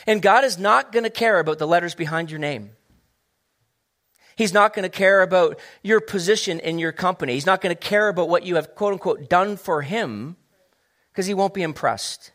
And 0.08 0.24
God 0.24 0.44
is 0.44 0.58
not 0.58 0.92
going 0.92 1.04
to 1.04 1.12
care 1.12 1.40
about 1.40 1.60
the 1.60 1.68
letters 1.68 1.94
behind 1.94 2.32
your 2.32 2.40
name. 2.40 2.72
He's 4.36 4.54
not 4.54 4.74
going 4.74 4.90
to 4.90 4.90
care 4.90 5.22
about 5.22 5.60
your 5.84 6.02
position 6.02 6.60
in 6.60 6.80
your 6.80 6.92
company. 6.92 7.34
He's 7.34 7.46
not 7.46 7.62
going 7.62 7.76
to 7.76 7.80
care 7.80 8.08
about 8.08 8.28
what 8.28 8.44
you 8.44 8.56
have, 8.56 8.74
quote 8.74 8.94
unquote, 8.94 9.30
done 9.30 9.56
for 9.56 9.84
Him 9.84 10.36
because 11.12 11.28
He 11.28 11.36
won't 11.36 11.54
be 11.54 11.62
impressed. 11.62 12.32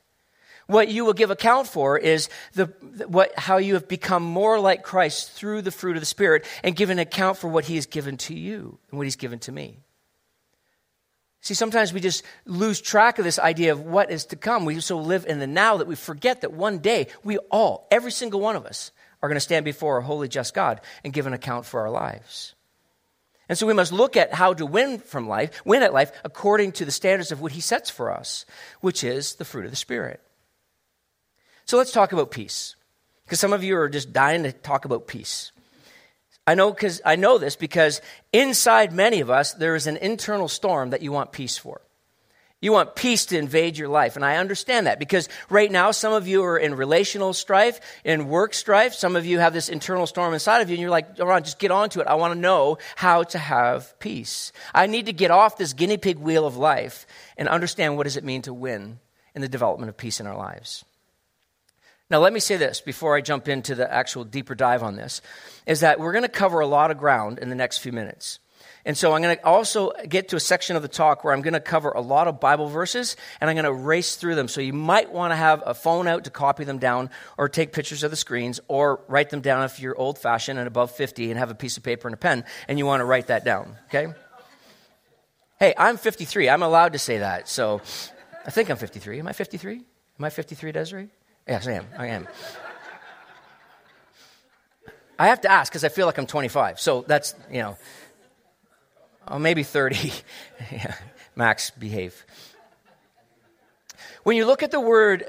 What 0.66 0.88
you 0.88 1.04
will 1.04 1.12
give 1.12 1.30
account 1.30 1.68
for 1.68 1.96
is 1.96 2.28
the, 2.54 2.66
what, 3.06 3.38
how 3.38 3.58
you 3.58 3.74
have 3.74 3.86
become 3.86 4.24
more 4.24 4.58
like 4.58 4.82
Christ 4.82 5.30
through 5.32 5.62
the 5.62 5.70
fruit 5.70 5.96
of 5.96 6.02
the 6.02 6.06
Spirit 6.06 6.44
and 6.64 6.74
give 6.74 6.90
an 6.90 6.98
account 6.98 7.38
for 7.38 7.48
what 7.48 7.64
He 7.64 7.76
has 7.76 7.86
given 7.86 8.16
to 8.18 8.34
you 8.34 8.78
and 8.90 8.98
what 8.98 9.06
He's 9.06 9.16
given 9.16 9.38
to 9.40 9.52
me. 9.52 9.78
See, 11.40 11.54
sometimes 11.54 11.92
we 11.92 12.00
just 12.00 12.24
lose 12.44 12.80
track 12.80 13.20
of 13.20 13.24
this 13.24 13.38
idea 13.38 13.70
of 13.70 13.80
what 13.80 14.10
is 14.10 14.26
to 14.26 14.36
come. 14.36 14.64
We 14.64 14.80
so 14.80 14.98
live 14.98 15.26
in 15.26 15.38
the 15.38 15.46
now 15.46 15.76
that 15.76 15.86
we 15.86 15.94
forget 15.94 16.40
that 16.40 16.52
one 16.52 16.78
day 16.78 17.06
we 17.22 17.38
all, 17.52 17.86
every 17.92 18.10
single 18.10 18.40
one 18.40 18.56
of 18.56 18.66
us, 18.66 18.90
are 19.22 19.28
going 19.28 19.36
to 19.36 19.40
stand 19.40 19.64
before 19.64 19.98
a 19.98 20.02
holy, 20.02 20.26
just 20.26 20.54
God 20.54 20.80
and 21.04 21.12
give 21.12 21.28
an 21.28 21.32
account 21.32 21.64
for 21.64 21.82
our 21.82 21.90
lives. 21.90 22.56
And 23.48 23.56
so 23.56 23.64
we 23.64 23.74
must 23.74 23.92
look 23.92 24.16
at 24.16 24.34
how 24.34 24.54
to 24.54 24.66
win 24.66 24.98
from 24.98 25.28
life, 25.28 25.64
win 25.64 25.84
at 25.84 25.94
life 25.94 26.10
according 26.24 26.72
to 26.72 26.84
the 26.84 26.90
standards 26.90 27.30
of 27.30 27.40
what 27.40 27.52
he 27.52 27.60
sets 27.60 27.90
for 27.90 28.10
us, 28.10 28.44
which 28.80 29.04
is 29.04 29.36
the 29.36 29.44
fruit 29.44 29.66
of 29.66 29.70
the 29.70 29.76
Spirit. 29.76 30.20
So 31.66 31.76
let's 31.76 31.92
talk 31.92 32.12
about 32.12 32.30
peace. 32.30 32.76
Because 33.24 33.40
some 33.40 33.52
of 33.52 33.64
you 33.64 33.76
are 33.76 33.88
just 33.88 34.12
dying 34.12 34.44
to 34.44 34.52
talk 34.52 34.84
about 34.84 35.08
peace. 35.08 35.50
I 36.46 36.54
know 36.54 36.70
because 36.70 37.02
I 37.04 37.16
know 37.16 37.38
this 37.38 37.56
because 37.56 38.00
inside 38.32 38.92
many 38.92 39.18
of 39.18 39.30
us 39.30 39.52
there 39.54 39.74
is 39.74 39.88
an 39.88 39.96
internal 39.96 40.46
storm 40.46 40.90
that 40.90 41.02
you 41.02 41.10
want 41.10 41.32
peace 41.32 41.58
for. 41.58 41.80
You 42.60 42.70
want 42.70 42.94
peace 42.94 43.26
to 43.26 43.38
invade 43.38 43.76
your 43.76 43.88
life. 43.88 44.14
And 44.14 44.24
I 44.24 44.36
understand 44.36 44.86
that 44.86 45.00
because 45.00 45.28
right 45.50 45.70
now 45.70 45.90
some 45.90 46.12
of 46.12 46.28
you 46.28 46.44
are 46.44 46.56
in 46.56 46.74
relational 46.74 47.32
strife, 47.32 47.80
in 48.04 48.28
work 48.28 48.54
strife. 48.54 48.94
Some 48.94 49.16
of 49.16 49.26
you 49.26 49.40
have 49.40 49.52
this 49.52 49.68
internal 49.68 50.06
storm 50.06 50.34
inside 50.34 50.60
of 50.60 50.70
you 50.70 50.74
and 50.74 50.80
you're 50.80 50.90
like, 50.90 51.18
Ron, 51.18 51.42
just 51.42 51.58
get 51.58 51.72
onto 51.72 52.00
it. 52.00 52.06
I 52.06 52.14
want 52.14 52.32
to 52.32 52.40
know 52.40 52.78
how 52.94 53.24
to 53.24 53.38
have 53.38 53.98
peace. 53.98 54.52
I 54.72 54.86
need 54.86 55.06
to 55.06 55.12
get 55.12 55.32
off 55.32 55.58
this 55.58 55.72
guinea 55.72 55.98
pig 55.98 56.18
wheel 56.18 56.46
of 56.46 56.56
life 56.56 57.06
and 57.36 57.48
understand 57.48 57.96
what 57.96 58.04
does 58.04 58.16
it 58.16 58.24
mean 58.24 58.42
to 58.42 58.54
win 58.54 59.00
in 59.34 59.42
the 59.42 59.48
development 59.48 59.90
of 59.90 59.96
peace 59.96 60.20
in 60.20 60.28
our 60.28 60.36
lives. 60.36 60.84
Now, 62.08 62.20
let 62.20 62.32
me 62.32 62.40
say 62.40 62.56
this 62.56 62.80
before 62.80 63.16
I 63.16 63.20
jump 63.20 63.48
into 63.48 63.74
the 63.74 63.92
actual 63.92 64.24
deeper 64.24 64.54
dive 64.54 64.82
on 64.82 64.94
this 64.94 65.20
is 65.66 65.80
that 65.80 65.98
we're 65.98 66.12
going 66.12 66.22
to 66.22 66.28
cover 66.28 66.60
a 66.60 66.66
lot 66.66 66.90
of 66.90 66.98
ground 66.98 67.38
in 67.40 67.48
the 67.48 67.56
next 67.56 67.78
few 67.78 67.92
minutes. 67.92 68.38
And 68.84 68.96
so 68.96 69.12
I'm 69.12 69.20
going 69.20 69.36
to 69.36 69.44
also 69.44 69.90
get 70.08 70.28
to 70.28 70.36
a 70.36 70.40
section 70.40 70.76
of 70.76 70.82
the 70.82 70.88
talk 70.88 71.24
where 71.24 71.34
I'm 71.34 71.42
going 71.42 71.54
to 71.54 71.60
cover 71.60 71.90
a 71.90 72.00
lot 72.00 72.28
of 72.28 72.38
Bible 72.38 72.68
verses 72.68 73.16
and 73.40 73.50
I'm 73.50 73.56
going 73.56 73.64
to 73.64 73.72
race 73.72 74.14
through 74.14 74.36
them. 74.36 74.46
So 74.46 74.60
you 74.60 74.72
might 74.72 75.10
want 75.10 75.32
to 75.32 75.36
have 75.36 75.60
a 75.66 75.74
phone 75.74 76.06
out 76.06 76.24
to 76.24 76.30
copy 76.30 76.62
them 76.62 76.78
down 76.78 77.10
or 77.36 77.48
take 77.48 77.72
pictures 77.72 78.04
of 78.04 78.12
the 78.12 78.16
screens 78.16 78.60
or 78.68 79.00
write 79.08 79.30
them 79.30 79.40
down 79.40 79.64
if 79.64 79.80
you're 79.80 79.98
old 79.98 80.18
fashioned 80.18 80.60
and 80.60 80.68
above 80.68 80.92
50 80.92 81.30
and 81.30 81.38
have 81.38 81.50
a 81.50 81.54
piece 81.56 81.76
of 81.76 81.82
paper 81.82 82.06
and 82.06 82.14
a 82.14 82.16
pen 82.16 82.44
and 82.68 82.78
you 82.78 82.86
want 82.86 83.00
to 83.00 83.04
write 83.04 83.26
that 83.26 83.44
down. 83.44 83.76
Okay? 83.86 84.12
Hey, 85.58 85.74
I'm 85.76 85.96
53. 85.96 86.48
I'm 86.48 86.62
allowed 86.62 86.92
to 86.92 87.00
say 87.00 87.18
that. 87.18 87.48
So 87.48 87.80
I 88.46 88.52
think 88.52 88.70
I'm 88.70 88.76
53. 88.76 89.18
Am 89.18 89.26
I 89.26 89.32
53? 89.32 89.74
Am 90.18 90.24
I 90.24 90.30
53, 90.30 90.70
Desiree? 90.70 91.08
Yes, 91.46 91.66
I 91.66 91.72
am. 91.72 91.86
I 91.96 92.06
am. 92.08 92.28
I 95.18 95.28
have 95.28 95.40
to 95.42 95.50
ask 95.50 95.72
because 95.72 95.84
I 95.84 95.88
feel 95.88 96.06
like 96.06 96.18
I'm 96.18 96.26
25. 96.26 96.80
So 96.80 97.04
that's, 97.06 97.34
you 97.50 97.62
know, 97.62 97.76
oh, 99.28 99.38
maybe 99.38 99.62
30. 99.62 100.12
yeah. 100.72 100.94
Max, 101.34 101.70
behave. 101.70 102.24
When 104.24 104.36
you 104.36 104.46
look 104.46 104.62
at 104.62 104.70
the 104.70 104.80
word 104.80 105.24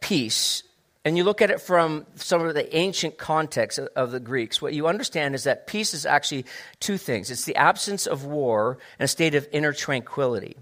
peace, 0.00 0.62
and 1.04 1.16
you 1.16 1.24
look 1.24 1.40
at 1.40 1.50
it 1.50 1.60
from 1.60 2.06
some 2.16 2.44
of 2.44 2.54
the 2.54 2.76
ancient 2.76 3.16
context 3.16 3.78
of 3.78 4.10
the 4.10 4.20
Greeks, 4.20 4.60
what 4.60 4.74
you 4.74 4.86
understand 4.86 5.34
is 5.34 5.44
that 5.44 5.66
peace 5.66 5.94
is 5.94 6.04
actually 6.04 6.44
two 6.80 6.98
things 6.98 7.30
it's 7.30 7.44
the 7.44 7.56
absence 7.56 8.06
of 8.06 8.24
war 8.24 8.78
and 8.98 9.04
a 9.04 9.08
state 9.08 9.34
of 9.34 9.48
inner 9.52 9.72
tranquility. 9.72 10.56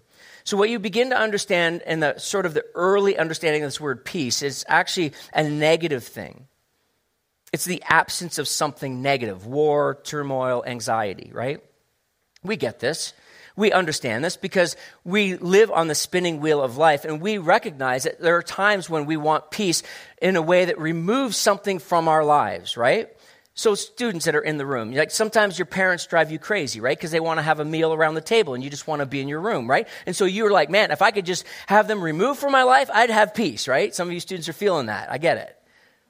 So 0.46 0.56
what 0.56 0.70
you 0.70 0.78
begin 0.78 1.10
to 1.10 1.18
understand 1.18 1.82
in 1.86 1.98
the 1.98 2.18
sort 2.18 2.46
of 2.46 2.54
the 2.54 2.64
early 2.76 3.18
understanding 3.18 3.64
of 3.64 3.66
this 3.66 3.80
word 3.80 4.04
peace 4.04 4.42
is 4.42 4.64
actually 4.68 5.12
a 5.34 5.42
negative 5.42 6.04
thing. 6.04 6.46
It's 7.52 7.64
the 7.64 7.82
absence 7.88 8.38
of 8.38 8.46
something 8.46 9.02
negative, 9.02 9.44
war, 9.44 9.98
turmoil, 10.04 10.62
anxiety, 10.64 11.32
right? 11.34 11.64
We 12.44 12.54
get 12.54 12.78
this. 12.78 13.12
We 13.56 13.72
understand 13.72 14.24
this 14.24 14.36
because 14.36 14.76
we 15.02 15.34
live 15.36 15.72
on 15.72 15.88
the 15.88 15.96
spinning 15.96 16.38
wheel 16.38 16.62
of 16.62 16.76
life 16.76 17.04
and 17.04 17.20
we 17.20 17.38
recognize 17.38 18.04
that 18.04 18.20
there 18.20 18.36
are 18.36 18.42
times 18.42 18.88
when 18.88 19.04
we 19.04 19.16
want 19.16 19.50
peace 19.50 19.82
in 20.22 20.36
a 20.36 20.42
way 20.42 20.66
that 20.66 20.78
removes 20.78 21.36
something 21.36 21.80
from 21.80 22.06
our 22.06 22.24
lives, 22.24 22.76
right? 22.76 23.08
So, 23.58 23.74
students 23.74 24.26
that 24.26 24.36
are 24.36 24.42
in 24.42 24.58
the 24.58 24.66
room, 24.66 24.92
like 24.92 25.10
sometimes 25.10 25.58
your 25.58 25.64
parents 25.64 26.06
drive 26.06 26.30
you 26.30 26.38
crazy, 26.38 26.78
right? 26.78 26.96
Because 26.96 27.10
they 27.10 27.20
want 27.20 27.38
to 27.38 27.42
have 27.42 27.58
a 27.58 27.64
meal 27.64 27.94
around 27.94 28.14
the 28.14 28.20
table 28.20 28.52
and 28.52 28.62
you 28.62 28.68
just 28.68 28.86
want 28.86 29.00
to 29.00 29.06
be 29.06 29.22
in 29.22 29.28
your 29.28 29.40
room, 29.40 29.68
right? 29.68 29.88
And 30.04 30.14
so 30.14 30.26
you're 30.26 30.50
like, 30.50 30.68
man, 30.68 30.90
if 30.90 31.00
I 31.00 31.10
could 31.10 31.24
just 31.24 31.46
have 31.66 31.88
them 31.88 32.02
removed 32.02 32.38
from 32.38 32.52
my 32.52 32.64
life, 32.64 32.90
I'd 32.92 33.08
have 33.08 33.32
peace, 33.32 33.66
right? 33.66 33.94
Some 33.94 34.08
of 34.08 34.12
you 34.14 34.20
students 34.20 34.46
are 34.50 34.52
feeling 34.52 34.86
that. 34.86 35.10
I 35.10 35.16
get 35.16 35.38
it, 35.38 35.56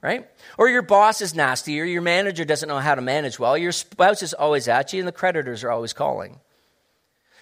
right? 0.03 0.29
Or 0.59 0.69
your 0.69 0.83
boss 0.83 1.21
is 1.21 1.37
nasty, 1.37 1.81
or 1.81 1.85
your 1.85 2.03
manager 2.03 2.45
doesn't 2.45 2.69
know 2.69 2.81
how 2.81 2.97
to 2.97 3.01
manage 3.01 3.39
well, 3.39 3.57
your 3.57 3.71
spouse 3.71 4.25
is 4.25 4.35
always 4.35 4.67
at 4.67 4.93
you, 4.93 4.99
and 4.99 5.07
the 5.07 5.13
creditors 5.13 5.63
are 5.63 5.71
always 5.71 5.93
calling. 5.93 6.41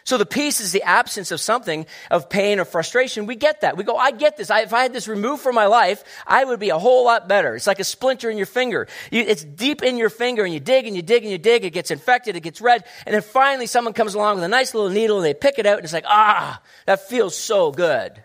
So 0.04 0.18
the 0.18 0.26
peace 0.26 0.60
is 0.60 0.72
the 0.72 0.82
absence 0.82 1.30
of 1.30 1.40
something 1.40 1.86
of 2.10 2.28
pain 2.28 2.60
or 2.60 2.66
frustration. 2.66 3.24
We 3.24 3.36
get 3.36 3.62
that. 3.62 3.78
We 3.78 3.84
go, 3.84 3.96
I 3.96 4.10
get 4.10 4.36
this. 4.36 4.50
I, 4.50 4.60
if 4.60 4.74
I 4.74 4.82
had 4.82 4.92
this 4.92 5.08
removed 5.08 5.42
from 5.42 5.54
my 5.54 5.64
life, 5.64 6.04
I 6.26 6.44
would 6.44 6.60
be 6.60 6.68
a 6.68 6.78
whole 6.78 7.06
lot 7.06 7.26
better. 7.26 7.56
It's 7.56 7.66
like 7.66 7.80
a 7.80 7.84
splinter 7.84 8.28
in 8.28 8.36
your 8.36 8.46
finger. 8.46 8.86
You, 9.10 9.22
it's 9.22 9.42
deep 9.42 9.82
in 9.82 9.96
your 9.96 10.10
finger 10.10 10.44
and 10.44 10.52
you 10.52 10.60
dig 10.60 10.86
and 10.86 10.94
you 10.94 11.00
dig 11.00 11.22
and 11.22 11.32
you 11.32 11.38
dig. 11.38 11.64
It 11.64 11.70
gets 11.70 11.90
infected. 11.90 12.36
It 12.36 12.42
gets 12.42 12.60
red. 12.60 12.84
And 13.06 13.14
then 13.14 13.22
finally 13.22 13.66
someone 13.66 13.94
comes 13.94 14.14
along 14.14 14.34
with 14.36 14.44
a 14.44 14.48
nice 14.48 14.74
little 14.74 14.90
needle 14.90 15.16
and 15.16 15.24
they 15.24 15.32
pick 15.32 15.58
it 15.58 15.64
out 15.64 15.78
and 15.78 15.84
it's 15.84 15.94
like, 15.94 16.04
ah, 16.06 16.60
that 16.84 17.08
feels 17.08 17.34
so 17.34 17.72
good. 17.72 18.22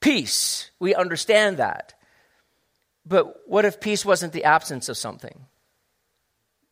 Peace. 0.00 0.70
We 0.78 0.94
understand 0.94 1.56
that. 1.56 1.94
But 3.06 3.48
what 3.48 3.64
if 3.64 3.80
peace 3.80 4.04
wasn't 4.04 4.34
the 4.34 4.44
absence 4.44 4.90
of 4.90 4.98
something? 4.98 5.46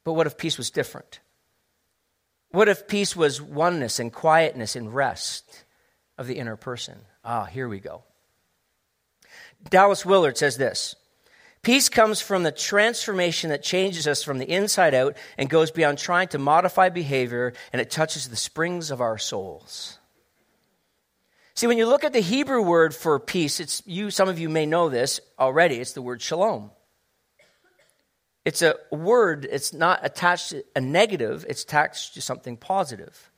But 0.04 0.12
what 0.12 0.26
if 0.26 0.36
peace 0.36 0.58
was 0.58 0.70
different? 0.70 1.20
What 2.56 2.70
if 2.70 2.88
peace 2.88 3.14
was 3.14 3.42
oneness 3.42 4.00
and 4.00 4.10
quietness 4.10 4.76
and 4.76 4.94
rest 4.94 5.64
of 6.16 6.26
the 6.26 6.38
inner 6.38 6.56
person? 6.56 6.96
Ah, 7.22 7.44
here 7.44 7.68
we 7.68 7.80
go. 7.80 8.02
Dallas 9.68 10.06
Willard 10.06 10.38
says 10.38 10.56
this 10.56 10.96
Peace 11.60 11.90
comes 11.90 12.22
from 12.22 12.44
the 12.44 12.50
transformation 12.50 13.50
that 13.50 13.62
changes 13.62 14.08
us 14.08 14.22
from 14.22 14.38
the 14.38 14.50
inside 14.50 14.94
out 14.94 15.18
and 15.36 15.50
goes 15.50 15.70
beyond 15.70 15.98
trying 15.98 16.28
to 16.28 16.38
modify 16.38 16.88
behavior, 16.88 17.52
and 17.74 17.82
it 17.82 17.90
touches 17.90 18.26
the 18.26 18.36
springs 18.36 18.90
of 18.90 19.02
our 19.02 19.18
souls. 19.18 19.98
See, 21.54 21.66
when 21.66 21.76
you 21.76 21.84
look 21.84 22.04
at 22.04 22.14
the 22.14 22.20
Hebrew 22.20 22.62
word 22.62 22.94
for 22.94 23.20
peace, 23.20 23.60
it's 23.60 23.82
you, 23.84 24.10
some 24.10 24.30
of 24.30 24.38
you 24.38 24.48
may 24.48 24.64
know 24.64 24.88
this 24.88 25.20
already, 25.38 25.76
it's 25.78 25.92
the 25.92 26.00
word 26.00 26.22
shalom. 26.22 26.70
It's 28.46 28.62
a 28.62 28.76
word, 28.92 29.44
it's 29.50 29.72
not 29.72 29.98
attached 30.04 30.50
to 30.50 30.64
a 30.76 30.80
negative, 30.80 31.44
it's 31.48 31.64
attached 31.64 32.14
to 32.14 32.20
something 32.20 32.56
positive. 32.56 33.32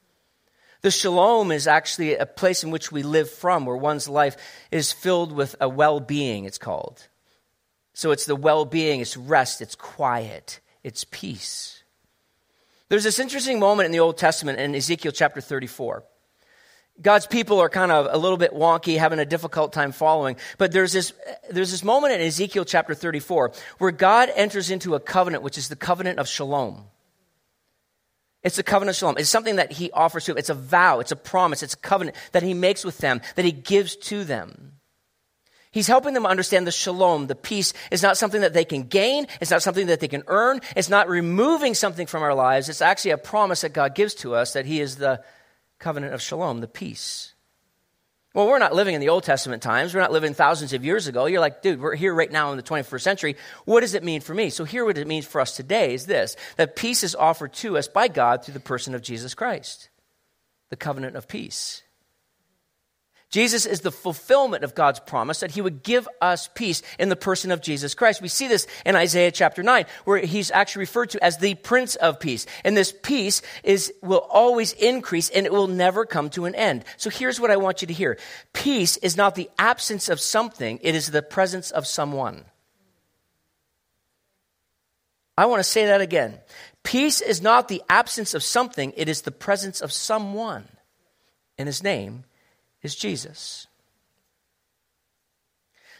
The 0.83 0.91
shalom 0.91 1.51
is 1.51 1.67
actually 1.67 2.15
a 2.15 2.27
place 2.27 2.63
in 2.63 2.71
which 2.71 2.93
we 2.93 3.03
live 3.03 3.31
from, 3.31 3.65
where 3.65 3.75
one's 3.75 4.07
life 4.07 4.37
is 4.71 4.93
filled 4.93 5.33
with 5.33 5.57
a 5.63 5.69
well 5.69 5.99
being, 5.99 6.45
it's 6.45 6.59
called. 6.59 7.09
So 7.95 8.11
it's 8.11 8.27
the 8.27 8.37
well 8.37 8.67
being, 8.67 9.01
it's 9.01 9.17
rest, 9.17 9.63
it's 9.63 9.75
quiet, 9.75 10.61
it's 10.85 11.05
peace. 11.05 11.83
There's 12.91 13.05
this 13.05 13.19
interesting 13.19 13.59
moment 13.59 13.87
in 13.87 13.93
the 13.93 14.01
Old 14.01 14.19
Testament 14.19 14.61
in 14.61 14.75
Ezekiel 14.75 15.13
chapter 15.13 15.41
34. 15.41 16.05
God's 17.01 17.27
people 17.27 17.61
are 17.61 17.69
kind 17.69 17.93
of 17.93 18.09
a 18.11 18.19
little 18.19 18.37
bit 18.37 18.53
wonky, 18.53 18.99
having 18.99 19.19
a 19.19 19.25
difficult 19.25 19.73
time 19.73 19.93
following. 19.93 20.37
But 20.57 20.73
there's 20.73 20.93
this, 20.93 21.13
there's 21.51 21.71
this 21.71 21.85
moment 21.85 22.15
in 22.15 22.21
Ezekiel 22.21 22.65
chapter 22.65 22.95
34 22.95 23.53
where 23.79 23.93
God 23.93 24.31
enters 24.35 24.71
into 24.71 24.95
a 24.95 25.01
covenant, 25.01 25.45
which 25.45 25.59
is 25.59 25.69
the 25.69 25.77
covenant 25.77 26.19
of 26.19 26.27
shalom. 26.27 26.85
It's 28.43 28.57
the 28.57 28.63
covenant 28.63 28.97
of 28.97 28.99
shalom. 28.99 29.17
It's 29.19 29.31
something 29.31 29.57
that 29.57 29.73
he 29.73 29.91
offers 29.93 30.25
to 30.25 30.33
them. 30.33 30.39
It's 30.39 30.51
a 30.51 30.55
vow, 30.55 31.01
it's 31.01 31.13
a 31.13 31.17
promise, 31.17 31.63
it's 31.63 31.75
a 31.75 31.79
covenant 31.79 32.17
that 32.33 32.43
he 32.43 32.55
makes 32.55 32.85
with 32.85 32.99
them, 32.99 33.21
that 33.37 33.45
he 33.45 33.53
gives 33.53 33.95
to 33.97 34.25
them. 34.25 34.73
He's 35.71 35.87
helping 35.87 36.15
them 36.15 36.27
understand 36.27 36.67
the 36.67 36.73
shalom, 36.73 37.27
the 37.27 37.35
peace, 37.35 37.75
is 37.91 38.03
not 38.03 38.17
something 38.17 38.41
that 38.41 38.55
they 38.55 38.65
can 38.65 38.85
gain. 38.85 39.27
It's 39.41 39.51
not 39.51 39.63
something 39.63 39.89
that 39.89 40.01
they 40.01 40.09
can 40.09 40.23
earn. 40.27 40.61
It's 40.75 40.89
not 40.89 41.09
removing 41.09 41.75
something 41.75 42.07
from 42.07 42.23
our 42.23 42.35
lives. 42.35 42.69
It's 42.69 42.81
actually 42.81 43.11
a 43.11 43.19
promise 43.19 43.61
that 43.61 43.75
God 43.75 43.95
gives 43.95 44.15
to 44.15 44.35
us 44.35 44.55
that 44.55 44.65
He 44.65 44.81
is 44.81 44.97
the 44.97 45.23
covenant 45.79 46.15
of 46.15 46.23
shalom, 46.23 46.61
the 46.61 46.69
peace. 46.69 47.35
Well, 48.35 48.47
we're 48.47 48.59
not 48.59 48.75
living 48.75 48.95
in 48.95 49.01
the 49.01 49.09
Old 49.09 49.25
Testament 49.25 49.63
times. 49.63 49.95
We're 49.95 50.01
not 50.01 50.13
living 50.13 50.35
thousands 50.35 50.73
of 50.73 50.85
years 50.85 51.07
ago. 51.07 51.27
You're 51.27 51.41
like, 51.41 51.63
dude, 51.63 51.81
we're 51.81 51.97
here 51.97 52.15
right 52.15 52.31
now 52.31 52.51
in 52.51 52.57
the 52.57 52.63
21st 52.63 53.01
century. 53.01 53.37
What 53.65 53.81
does 53.81 53.95
it 53.95 54.05
mean 54.05 54.21
for 54.21 54.35
me? 54.35 54.51
So, 54.51 54.65
here, 54.65 54.85
what 54.85 54.99
it 54.99 55.07
means 55.07 55.27
for 55.27 55.41
us 55.41 55.57
today 55.57 55.95
is 55.95 56.07
this 56.07 56.37
that 56.57 56.77
peace 56.77 57.03
is 57.03 57.15
offered 57.15 57.53
to 57.55 57.79
us 57.79 57.89
by 57.89 58.09
God 58.09 58.45
through 58.45 58.55
the 58.55 58.61
person 58.61 58.95
of 58.95 59.03
Jesus 59.03 59.35
Christ, 59.35 59.89
the 60.71 60.77
covenant 60.77 61.17
of 61.17 61.27
peace. 61.27 61.83
Jesus 63.31 63.67
is 63.67 63.83
the 63.83 63.93
fulfillment 63.93 64.65
of 64.65 64.75
God's 64.75 65.01
promise 65.01 65.41
that 65.41 65.51
he 65.51 65.61
would 65.61 65.83
give 65.83 66.09
us 66.21 66.49
peace 66.55 66.83
in 66.99 67.11
the 67.11 67.17
person 67.17 67.51
of 67.51 67.61
Jesus 67.61 67.95
Christ. 67.95 68.23
We 68.23 68.29
see 68.29 68.49
this 68.49 68.67
in 68.87 68.97
Isaiah 68.97 69.31
chapter 69.31 69.63
9, 69.63 69.85
where 70.07 70.19
he's 70.19 70.51
actually 70.51 70.81
referred 70.81 71.11
to 71.11 71.23
as 71.23 71.37
the 71.37 71.55
Prince 71.57 71.95
of 71.97 72.21
Peace. 72.21 72.47
And 72.65 72.75
this 72.75 72.95
peace 73.03 73.43
is, 73.63 73.93
will 74.03 74.27
always 74.31 74.73
increase 74.73 75.29
and 75.29 75.45
it 75.45 75.53
will 75.53 75.67
never 75.67 76.07
come 76.07 76.31
to 76.31 76.47
an 76.47 76.55
end. 76.55 76.87
So 76.97 77.11
here's 77.11 77.39
what 77.39 77.51
I 77.51 77.59
want 77.59 77.83
you 77.83 77.89
to 77.89 77.95
hear. 77.95 78.19
Peace 78.55 78.97
is 78.97 79.17
not 79.17 79.35
the 79.35 79.51
absence 79.59 80.09
of 80.09 80.21
something, 80.21 80.79
it 80.83 80.95
is 80.95 81.11
the 81.11 81.23
presence 81.23 81.71
of 81.71 81.87
someone. 81.87 82.47
I 85.37 85.47
want 85.47 85.61
to 85.61 85.65
say 85.65 85.87
that 85.87 86.01
again. 86.01 86.39
Peace 86.83 87.21
is 87.21 87.43
not 87.43 87.69
the 87.69 87.83
absence 87.91 88.33
of 88.33 88.43
something, 88.43 88.95
it 88.97 89.11
is 89.11 89.21
the 89.23 89.31
presence 89.31 89.83
of 89.83 89.93
someone. 89.93 90.67
And 91.59 91.67
his 91.67 91.83
name 91.83 92.25
is 92.83 92.95
Jesus. 92.95 93.67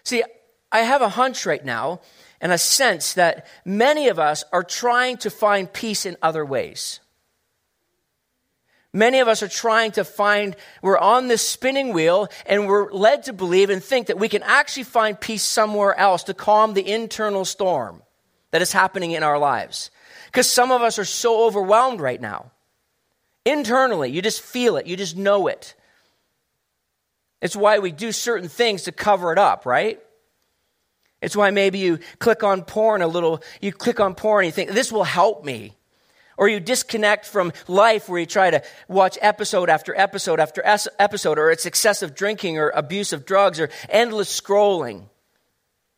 See, 0.05 0.23
I 0.71 0.81
have 0.81 1.03
a 1.03 1.09
hunch 1.09 1.47
right 1.47 1.65
now 1.65 2.01
and 2.41 2.53
a 2.53 2.59
sense 2.59 3.15
that 3.15 3.47
many 3.65 4.09
of 4.09 4.19
us 4.19 4.45
are 4.53 4.63
trying 4.63 5.17
to 5.19 5.31
find 5.31 5.73
peace 5.73 6.07
in 6.07 6.17
other 6.23 6.45
ways. 6.45 7.01
Many 8.93 9.21
of 9.21 9.29
us 9.29 9.43
are 9.43 9.49
trying 9.49 9.93
to 9.93 10.05
find, 10.05 10.57
we're 10.81 10.99
on 10.99 11.29
this 11.29 11.47
spinning 11.47 11.93
wheel 11.93 12.29
and 12.47 12.67
we're 12.67 12.91
led 12.91 13.25
to 13.25 13.33
believe 13.33 13.71
and 13.71 13.83
think 13.83 14.07
that 14.07 14.19
we 14.19 14.29
can 14.29 14.43
actually 14.43 14.85
find 14.85 15.21
peace 15.21 15.43
somewhere 15.43 15.95
else 15.95 16.25
to 16.25 16.35
calm 16.35 16.73
the 16.73 16.91
internal 16.91 17.45
storm 17.45 18.03
that 18.51 18.63
is 18.63 18.73
happening 18.73 19.13
in 19.13 19.23
our 19.23 19.39
lives. 19.39 19.91
Because 20.27 20.51
some 20.51 20.71
of 20.71 20.83
us 20.83 20.99
are 20.99 21.05
so 21.05 21.47
overwhelmed 21.47 22.01
right 22.01 22.21
now. 22.21 22.51
Internally, 23.45 24.11
you 24.11 24.23
just 24.23 24.41
feel 24.41 24.77
it, 24.77 24.87
you 24.87 24.97
just 24.97 25.17
know 25.17 25.49
it. 25.49 25.75
It's 27.41 27.57
why 27.57 27.79
we 27.79 27.93
do 27.93 28.13
certain 28.13 28.49
things 28.49 28.85
to 28.85 28.93
cover 28.93 29.33
it 29.33 29.39
up, 29.39 29.65
right? 29.67 30.01
It's 31.21 31.37
why 31.37 31.51
maybe 31.51 31.79
you 31.79 31.99
click 32.19 32.43
on 32.43 32.63
porn 32.63 33.03
a 33.03 33.07
little, 33.07 33.43
you 33.61 33.73
click 33.73 34.01
on 34.01 34.15
porn 34.15 34.45
and 34.45 34.47
you 34.47 34.53
think, 34.53 34.71
this 34.71 34.93
will 34.93 35.05
help 35.05 35.45
me. 35.45 35.75
Or 36.37 36.49
you 36.49 36.61
disconnect 36.61 37.27
from 37.27 37.53
life 37.67 38.09
where 38.09 38.21
you 38.21 38.27
try 38.27 38.51
to 38.51 38.63
watch 38.87 39.19
episode 39.21 39.69
after 39.69 39.93
episode 39.99 40.39
after 40.39 40.63
episode, 40.65 41.37
or 41.37 41.51
it's 41.51 41.67
excessive 41.67 42.15
drinking 42.15 42.59
or 42.59 42.71
abuse 42.71 43.13
of 43.13 43.25
drugs 43.25 43.59
or 43.59 43.71
endless 43.89 44.41
scrolling. 44.41 45.07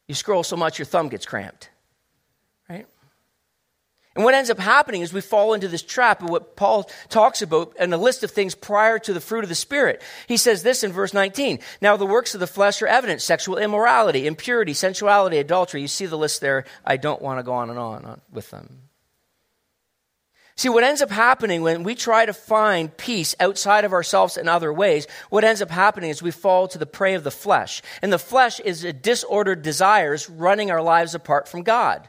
You 0.09 0.15
scroll 0.15 0.43
so 0.43 0.57
much 0.57 0.79
your 0.79 0.87
thumb 0.87 1.11
gets 1.11 1.27
cramped. 1.27 1.69
And 4.21 4.25
what 4.27 4.35
ends 4.35 4.51
up 4.51 4.59
happening 4.59 5.01
is 5.01 5.15
we 5.15 5.23
fall 5.23 5.55
into 5.55 5.67
this 5.67 5.81
trap 5.81 6.23
of 6.23 6.29
what 6.29 6.55
Paul 6.55 6.91
talks 7.09 7.41
about 7.41 7.75
in 7.79 7.91
a 7.91 7.97
list 7.97 8.23
of 8.23 8.31
things 8.31 8.55
prior 8.55 8.99
to 8.99 9.15
the 9.15 9.21
fruit 9.21 9.45
of 9.45 9.49
the 9.49 9.55
Spirit. 9.55 10.03
He 10.29 10.37
says 10.37 10.63
this 10.63 10.85
in 10.85 10.93
verse 10.93 11.15
19. 11.15 11.59
Now 11.81 11.97
the 11.97 12.05
works 12.05 12.35
of 12.35 12.41
the 12.41 12.47
flesh 12.47 12.83
are 12.83 12.87
evident 12.87 13.23
sexual 13.23 13.57
immorality, 13.57 14.27
impurity, 14.27 14.75
sensuality, 14.75 15.39
adultery. 15.39 15.81
You 15.81 15.89
see 15.89 16.05
the 16.05 16.19
list 16.19 16.43
there. 16.43 16.67
I 16.85 16.99
don't 16.99 17.23
want 17.23 17.39
to 17.39 17.43
go 17.43 17.55
on 17.55 17.71
and 17.71 17.79
on 17.79 18.05
uh, 18.05 18.17
with 18.31 18.51
them. 18.51 18.81
See, 20.55 20.69
what 20.69 20.85
ends 20.85 21.01
up 21.01 21.11
happening 21.11 21.63
when 21.63 21.83
we 21.83 21.95
try 21.95 22.27
to 22.27 22.35
find 22.35 22.95
peace 22.95 23.35
outside 23.41 23.87
of 23.87 23.95
ourselves 23.95 24.37
in 24.37 24.51
other 24.51 24.71
ways, 24.71 25.07
what 25.31 25.45
ends 25.45 25.63
up 25.63 25.71
happening 25.71 26.11
is 26.11 26.23
we 26.23 26.31
fall 26.31 26.69
to 26.69 26.77
the 26.77 26.85
prey 26.85 27.15
of 27.15 27.25
the 27.25 27.31
flesh. 27.31 27.81
And 28.03 28.13
the 28.13 28.19
flesh 28.19 28.61
is 28.61 28.85
a 28.85 28.93
disordered 28.93 29.63
desires 29.63 30.29
running 30.29 30.71
our 30.71 30.83
lives 30.83 31.15
apart 31.15 31.49
from 31.49 31.63
God. 31.63 32.07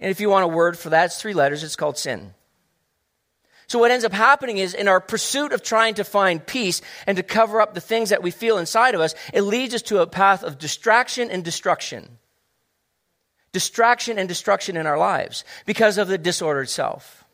And 0.00 0.10
if 0.10 0.20
you 0.20 0.30
want 0.30 0.44
a 0.44 0.48
word 0.48 0.78
for 0.78 0.90
that, 0.90 1.06
it's 1.06 1.20
three 1.20 1.34
letters. 1.34 1.62
It's 1.62 1.76
called 1.76 1.98
sin. 1.98 2.34
So 3.66 3.78
what 3.78 3.92
ends 3.92 4.04
up 4.04 4.12
happening 4.12 4.58
is 4.58 4.74
in 4.74 4.88
our 4.88 5.00
pursuit 5.00 5.52
of 5.52 5.62
trying 5.62 5.94
to 5.94 6.04
find 6.04 6.44
peace 6.44 6.82
and 7.06 7.16
to 7.16 7.22
cover 7.22 7.60
up 7.60 7.74
the 7.74 7.80
things 7.80 8.10
that 8.10 8.22
we 8.22 8.32
feel 8.32 8.58
inside 8.58 8.96
of 8.96 9.00
us, 9.00 9.14
it 9.32 9.42
leads 9.42 9.74
us 9.74 9.82
to 9.82 10.00
a 10.00 10.08
path 10.08 10.42
of 10.42 10.58
distraction 10.58 11.30
and 11.30 11.44
destruction. 11.44 12.18
Distraction 13.52 14.18
and 14.18 14.28
destruction 14.28 14.76
in 14.76 14.86
our 14.86 14.98
lives 14.98 15.44
because 15.66 15.98
of 15.98 16.08
the 16.08 16.18
disordered 16.18 16.68
self, 16.68 17.24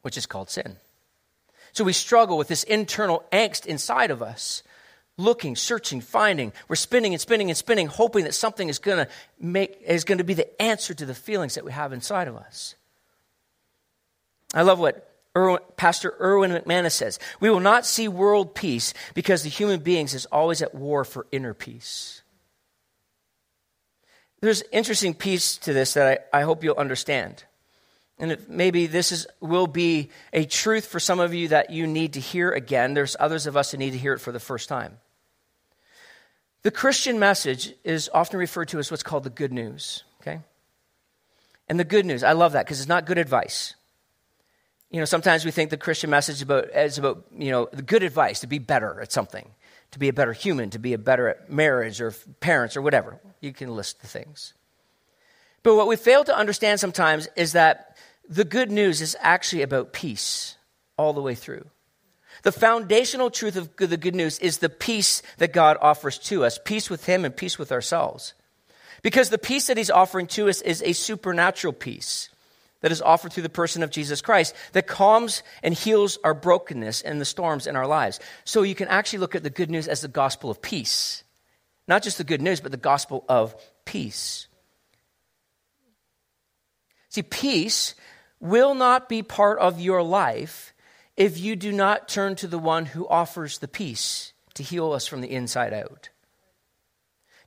which 0.00 0.16
is 0.16 0.24
called 0.24 0.48
sin. 0.48 0.76
So 1.72 1.84
we 1.84 1.92
struggle 1.92 2.38
with 2.38 2.48
this 2.48 2.62
internal 2.62 3.24
angst 3.32 3.66
inside 3.66 4.10
of 4.10 4.22
us 4.22 4.62
looking, 5.18 5.56
searching, 5.56 6.00
finding. 6.00 6.52
We're 6.68 6.76
spinning 6.76 7.14
and 7.14 7.20
spinning 7.20 7.50
and 7.50 7.56
spinning, 7.56 7.86
hoping 7.86 8.24
that 8.24 8.34
something 8.34 8.68
is 8.68 8.78
going 8.78 8.98
to 8.98 9.08
make 9.40 9.80
is 9.86 10.04
going 10.04 10.18
to 10.18 10.24
be 10.24 10.34
the 10.34 10.62
answer 10.62 10.94
to 10.94 11.06
the 11.06 11.14
feelings 11.14 11.54
that 11.54 11.64
we 11.64 11.72
have 11.72 11.92
inside 11.92 12.28
of 12.28 12.36
us. 12.36 12.74
I 14.54 14.62
love 14.62 14.78
what 14.78 15.14
Erwin, 15.36 15.60
Pastor 15.76 16.14
Erwin 16.20 16.50
McManus 16.50 16.92
says. 16.92 17.18
We 17.40 17.50
will 17.50 17.60
not 17.60 17.84
see 17.84 18.08
world 18.08 18.54
peace 18.54 18.94
because 19.14 19.42
the 19.42 19.48
human 19.50 19.80
beings 19.80 20.14
is 20.14 20.26
always 20.26 20.62
at 20.62 20.74
war 20.74 21.04
for 21.04 21.26
inner 21.30 21.54
peace. 21.54 22.22
There's 24.40 24.62
an 24.62 24.68
interesting 24.72 25.14
piece 25.14 25.56
to 25.58 25.72
this 25.72 25.94
that 25.94 26.26
I, 26.32 26.40
I 26.40 26.42
hope 26.42 26.62
you'll 26.62 26.76
understand. 26.76 27.44
And 28.18 28.38
maybe 28.48 28.86
this 28.86 29.12
is, 29.12 29.26
will 29.40 29.66
be 29.66 30.10
a 30.32 30.44
truth 30.44 30.86
for 30.86 31.00
some 31.00 31.20
of 31.20 31.34
you 31.34 31.48
that 31.48 31.70
you 31.70 31.86
need 31.86 32.14
to 32.14 32.20
hear 32.20 32.50
again. 32.50 32.94
There's 32.94 33.16
others 33.18 33.46
of 33.46 33.56
us 33.56 33.72
who 33.72 33.78
need 33.78 33.90
to 33.90 33.98
hear 33.98 34.14
it 34.14 34.20
for 34.20 34.32
the 34.32 34.40
first 34.40 34.68
time. 34.68 34.98
The 36.66 36.72
Christian 36.72 37.20
message 37.20 37.72
is 37.84 38.10
often 38.12 38.40
referred 38.40 38.66
to 38.70 38.80
as 38.80 38.90
what's 38.90 39.04
called 39.04 39.22
the 39.22 39.30
good 39.30 39.52
news, 39.52 40.02
okay? 40.20 40.40
And 41.68 41.78
the 41.78 41.84
good 41.84 42.04
news, 42.04 42.24
I 42.24 42.32
love 42.32 42.54
that 42.54 42.66
because 42.66 42.80
it's 42.80 42.88
not 42.88 43.06
good 43.06 43.18
advice. 43.18 43.76
You 44.90 44.98
know, 44.98 45.04
sometimes 45.04 45.44
we 45.44 45.52
think 45.52 45.70
the 45.70 45.76
Christian 45.76 46.10
message 46.10 46.34
is 46.34 46.42
about, 46.42 46.64
is 46.74 46.98
about, 46.98 47.24
you 47.38 47.52
know, 47.52 47.68
the 47.72 47.82
good 47.82 48.02
advice 48.02 48.40
to 48.40 48.48
be 48.48 48.58
better 48.58 49.00
at 49.00 49.12
something, 49.12 49.48
to 49.92 50.00
be 50.00 50.08
a 50.08 50.12
better 50.12 50.32
human, 50.32 50.70
to 50.70 50.80
be 50.80 50.92
a 50.92 50.98
better 50.98 51.28
at 51.28 51.48
marriage 51.48 52.00
or 52.00 52.12
parents 52.40 52.76
or 52.76 52.82
whatever. 52.82 53.20
You 53.40 53.52
can 53.52 53.76
list 53.76 54.00
the 54.00 54.08
things. 54.08 54.52
But 55.62 55.76
what 55.76 55.86
we 55.86 55.94
fail 55.94 56.24
to 56.24 56.36
understand 56.36 56.80
sometimes 56.80 57.28
is 57.36 57.52
that 57.52 57.96
the 58.28 58.44
good 58.44 58.72
news 58.72 59.00
is 59.00 59.16
actually 59.20 59.62
about 59.62 59.92
peace 59.92 60.56
all 60.98 61.12
the 61.12 61.22
way 61.22 61.36
through. 61.36 61.66
The 62.46 62.52
foundational 62.52 63.28
truth 63.28 63.56
of 63.56 63.74
the 63.74 63.96
good 63.96 64.14
news 64.14 64.38
is 64.38 64.58
the 64.58 64.68
peace 64.68 65.20
that 65.38 65.52
God 65.52 65.78
offers 65.80 66.16
to 66.18 66.44
us 66.44 66.60
peace 66.64 66.88
with 66.88 67.04
Him 67.04 67.24
and 67.24 67.36
peace 67.36 67.58
with 67.58 67.72
ourselves. 67.72 68.34
Because 69.02 69.30
the 69.30 69.36
peace 69.36 69.66
that 69.66 69.76
He's 69.76 69.90
offering 69.90 70.28
to 70.28 70.48
us 70.48 70.62
is 70.62 70.80
a 70.80 70.92
supernatural 70.92 71.72
peace 71.72 72.28
that 72.82 72.92
is 72.92 73.02
offered 73.02 73.32
through 73.32 73.42
the 73.42 73.48
person 73.48 73.82
of 73.82 73.90
Jesus 73.90 74.20
Christ 74.20 74.54
that 74.74 74.86
calms 74.86 75.42
and 75.64 75.74
heals 75.74 76.20
our 76.22 76.34
brokenness 76.34 77.02
and 77.02 77.20
the 77.20 77.24
storms 77.24 77.66
in 77.66 77.74
our 77.74 77.88
lives. 77.88 78.20
So 78.44 78.62
you 78.62 78.76
can 78.76 78.86
actually 78.86 79.18
look 79.18 79.34
at 79.34 79.42
the 79.42 79.50
good 79.50 79.68
news 79.68 79.88
as 79.88 80.02
the 80.02 80.06
gospel 80.06 80.48
of 80.48 80.62
peace. 80.62 81.24
Not 81.88 82.04
just 82.04 82.16
the 82.16 82.22
good 82.22 82.42
news, 82.42 82.60
but 82.60 82.70
the 82.70 82.76
gospel 82.76 83.24
of 83.28 83.56
peace. 83.84 84.46
See, 87.08 87.24
peace 87.24 87.96
will 88.38 88.76
not 88.76 89.08
be 89.08 89.24
part 89.24 89.58
of 89.58 89.80
your 89.80 90.04
life 90.04 90.72
if 91.16 91.38
you 91.38 91.56
do 91.56 91.72
not 91.72 92.08
turn 92.08 92.36
to 92.36 92.46
the 92.46 92.58
one 92.58 92.86
who 92.86 93.08
offers 93.08 93.58
the 93.58 93.68
peace 93.68 94.32
to 94.54 94.62
heal 94.62 94.92
us 94.92 95.06
from 95.06 95.20
the 95.20 95.30
inside 95.30 95.72
out. 95.72 96.10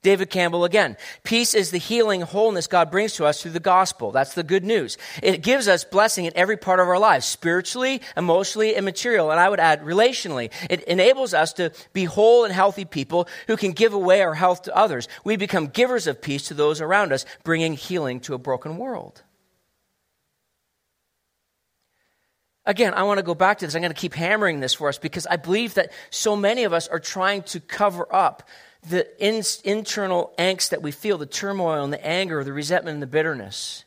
David 0.02 0.30
Campbell 0.30 0.64
again. 0.64 0.96
Peace 1.24 1.54
is 1.54 1.72
the 1.72 1.78
healing 1.78 2.22
wholeness 2.22 2.68
God 2.68 2.90
brings 2.90 3.14
to 3.14 3.26
us 3.26 3.42
through 3.42 3.52
the 3.52 3.60
gospel. 3.60 4.12
That's 4.12 4.34
the 4.34 4.44
good 4.44 4.64
news. 4.64 4.98
It 5.22 5.44
gives 5.44 5.68
us 5.68 5.84
blessing 5.84 6.24
in 6.24 6.32
every 6.38 6.56
part 6.56 6.80
of 6.80 6.88
our 6.88 7.00
lives, 7.00 7.26
spiritually, 7.26 8.02
emotionally, 8.16 8.76
and 8.76 8.86
material. 8.86 9.30
And 9.30 9.40
I 9.40 9.50
would 9.50 9.60
add 9.60 9.84
relationally. 9.84 10.52
It 10.70 10.84
enables 10.84 11.34
us 11.34 11.52
to 11.54 11.74
be 11.92 12.06
whole 12.06 12.46
and 12.46 12.54
healthy 12.54 12.86
people 12.86 13.28
who 13.48 13.58
can 13.58 13.74
give 13.74 13.94
away 13.94 14.22
our 14.22 14.36
health 14.36 14.64
to 14.64 14.76
others. 14.76 15.10
We 15.26 15.36
become 15.36 15.68
givers 15.68 16.08
of 16.08 16.22
peace 16.22 16.48
to 16.48 16.54
those 16.54 16.80
around 16.80 17.12
us, 17.12 17.26
bringing 17.44 17.74
healing 17.74 18.22
to 18.22 18.34
a 18.34 18.40
broken 18.40 18.78
world. 18.78 19.24
Again, 22.70 22.94
I 22.94 23.02
want 23.02 23.18
to 23.18 23.24
go 23.24 23.34
back 23.34 23.58
to 23.58 23.66
this. 23.66 23.74
I'm 23.74 23.82
going 23.82 23.92
to 23.92 24.00
keep 24.00 24.14
hammering 24.14 24.60
this 24.60 24.76
for 24.76 24.90
us 24.90 25.00
because 25.00 25.26
I 25.26 25.38
believe 25.38 25.74
that 25.74 25.92
so 26.12 26.36
many 26.36 26.66
of 26.66 26.72
us 26.72 26.88
are 26.88 27.00
trying 27.00 27.42
to 27.44 27.60
cover 27.60 28.06
up 28.14 28.48
the 28.88 29.08
in, 29.18 29.42
internal 29.64 30.32
angst 30.38 30.70
that 30.70 30.84
we 30.84 30.92
feel, 30.92 31.18
the 31.18 31.26
turmoil 31.26 31.84
and 31.84 31.92
the 31.92 32.06
anger, 32.06 32.44
the 32.44 32.54
resentment 32.54 32.94
and 32.94 33.02
the 33.02 33.08
bitterness. 33.08 33.86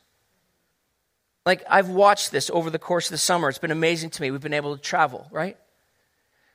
Like, 1.47 1.62
I've 1.71 1.90
watched 1.90 2.33
this 2.33 2.51
over 2.51 2.71
the 2.71 2.79
course 2.81 3.07
of 3.07 3.12
the 3.12 3.18
summer. 3.18 3.49
It's 3.49 3.59
been 3.59 3.71
amazing 3.71 4.11
to 4.11 4.21
me. 4.21 4.33
We've 4.33 4.40
been 4.40 4.53
able 4.53 4.77
to 4.77 4.83
travel, 4.83 5.29
right? 5.31 5.57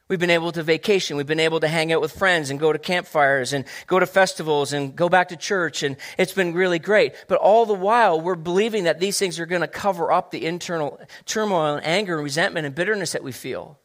We've 0.10 0.20
been 0.20 0.30
able 0.30 0.54
to 0.54 0.64
vacation. 0.64 1.18
We've 1.18 1.28
been 1.28 1.40
able 1.40 1.60
to 1.60 1.68
hang 1.68 1.92
out 1.92 2.00
with 2.00 2.14
friends 2.14 2.50
and 2.50 2.60
go 2.60 2.72
to 2.72 2.80
campfires 2.80 3.52
and 3.52 3.66
go 3.88 4.00
to 4.00 4.06
festivals 4.06 4.72
and 4.72 4.96
go 4.96 5.10
back 5.10 5.30
to 5.30 5.36
church. 5.36 5.84
And 5.84 5.98
it's 6.18 6.32
been 6.32 6.54
really 6.54 6.80
great. 6.80 7.14
But 7.28 7.40
all 7.40 7.66
the 7.66 7.74
while, 7.74 8.22
we're 8.22 8.36
believing 8.36 8.86
that 8.86 9.02
these 9.02 9.20
things 9.20 9.38
are 9.38 9.46
going 9.46 9.62
to 9.62 9.68
cover 9.68 10.12
up 10.12 10.32
the 10.32 10.46
internal 10.46 11.00
turmoil 11.26 11.76
and 11.76 11.86
anger 11.86 12.16
and 12.16 12.24
resentment 12.24 12.66
and 12.66 12.74
bitterness 12.74 13.12
that 13.12 13.24
we 13.24 13.34
feel. 13.34 13.80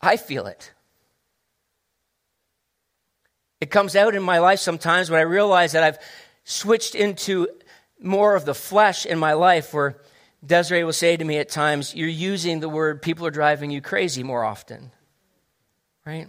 I 0.00 0.16
feel 0.16 0.46
it. 0.46 0.72
It 3.60 3.70
comes 3.70 3.96
out 3.96 4.14
in 4.14 4.22
my 4.22 4.38
life 4.38 4.60
sometimes 4.60 5.10
when 5.10 5.18
I 5.18 5.22
realize 5.22 5.72
that 5.72 5.82
I've 5.82 5.98
switched 6.44 6.94
into 6.94 7.48
more 8.00 8.36
of 8.36 8.44
the 8.44 8.54
flesh 8.54 9.06
in 9.06 9.18
my 9.18 9.32
life 9.32 9.72
where 9.72 9.96
Desiree 10.44 10.84
will 10.84 10.92
say 10.92 11.16
to 11.16 11.24
me 11.24 11.38
at 11.38 11.48
times, 11.48 11.94
You're 11.94 12.08
using 12.08 12.60
the 12.60 12.68
word 12.68 13.02
people 13.02 13.26
are 13.26 13.30
driving 13.30 13.70
you 13.70 13.80
crazy 13.80 14.22
more 14.22 14.44
often. 14.44 14.92
Right? 16.06 16.28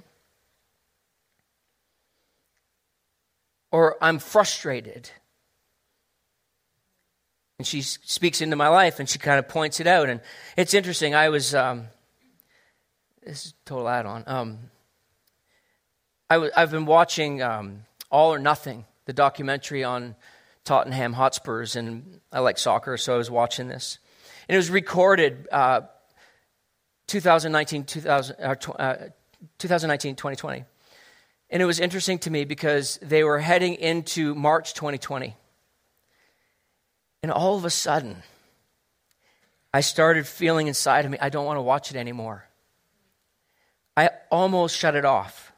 Or 3.72 3.98
I'm 4.02 4.20
frustrated. 4.20 5.10
And 7.60 7.68
she 7.68 7.82
speaks 7.82 8.42
into 8.42 8.56
my 8.56 8.70
life 8.70 9.00
and 9.00 9.10
she 9.10 9.20
kind 9.20 9.40
of 9.40 9.48
points 9.48 9.80
it 9.80 9.88
out. 9.88 10.10
And 10.10 10.22
it's 10.56 10.74
interesting. 10.74 11.14
I 11.14 11.30
was, 11.30 11.54
um, 11.54 11.88
this 13.26 13.48
is 13.48 13.54
total 13.66 13.90
add 13.90 14.06
on. 14.06 14.24
Um, 14.28 14.60
I 16.30 16.36
w- 16.36 16.52
I've 16.56 16.72
been 16.72 16.86
watching 16.86 17.42
um, 17.42 17.86
All 18.10 18.34
or 18.34 18.40
Nothing, 18.40 18.86
the 19.06 19.14
documentary 19.14 19.84
on 19.84 20.16
Tottenham 20.64 21.14
Hotspurs, 21.14 21.76
and 21.76 22.20
I 22.32 22.40
like 22.40 22.58
soccer, 22.58 22.98
so 22.98 23.14
I 23.14 23.18
was 23.18 23.30
watching 23.30 23.68
this. 23.68 24.00
And 24.50 24.56
it 24.56 24.58
was 24.58 24.70
recorded 24.70 25.48
uh, 25.52 25.82
2019, 27.08 27.84
2000, 27.86 28.36
uh, 28.40 28.56
uh 28.80 28.96
2019, 29.60 30.16
2020. 30.16 30.66
And 31.52 31.62
it 31.62 31.66
was 31.66 31.80
interesting 31.80 32.18
to 32.20 32.32
me 32.32 32.46
because 32.46 32.98
they 33.02 33.24
were 33.24 33.40
heading 33.40 33.76
into 33.76 34.34
March 34.34 34.74
2020. 34.74 35.36
And 37.22 37.32
all 37.32 37.56
of 37.56 37.66
a 37.66 37.70
sudden, 37.70 38.24
I 39.74 39.82
started 39.82 40.26
feeling 40.28 40.68
inside 40.68 41.06
of 41.06 41.12
me, 41.12 41.18
I 41.22 41.30
don't 41.30 41.46
want 41.46 41.58
to 41.58 41.62
watch 41.62 41.92
it 41.92 41.98
anymore. 41.98 42.48
I 43.96 44.10
almost 44.32 44.76
shut 44.76 44.96
it 44.96 45.06
off 45.06 45.52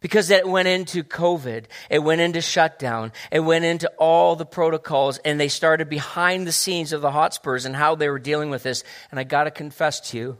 because 0.00 0.30
it 0.30 0.46
went 0.46 0.68
into 0.68 1.02
COVID, 1.02 1.64
it 1.90 1.98
went 1.98 2.20
into 2.20 2.40
shutdown, 2.40 3.12
it 3.30 3.40
went 3.40 3.64
into 3.64 3.88
all 3.98 4.36
the 4.36 4.46
protocols, 4.46 5.18
and 5.18 5.40
they 5.40 5.48
started 5.48 5.88
behind 5.88 6.46
the 6.46 6.52
scenes 6.52 6.92
of 6.92 7.00
the 7.00 7.10
Hotspurs 7.10 7.64
and 7.64 7.74
how 7.74 7.94
they 7.94 8.08
were 8.08 8.18
dealing 8.18 8.50
with 8.50 8.62
this. 8.62 8.84
And 9.10 9.18
I 9.18 9.24
got 9.24 9.44
to 9.44 9.50
confess 9.50 10.00
to 10.10 10.16
you 10.16 10.38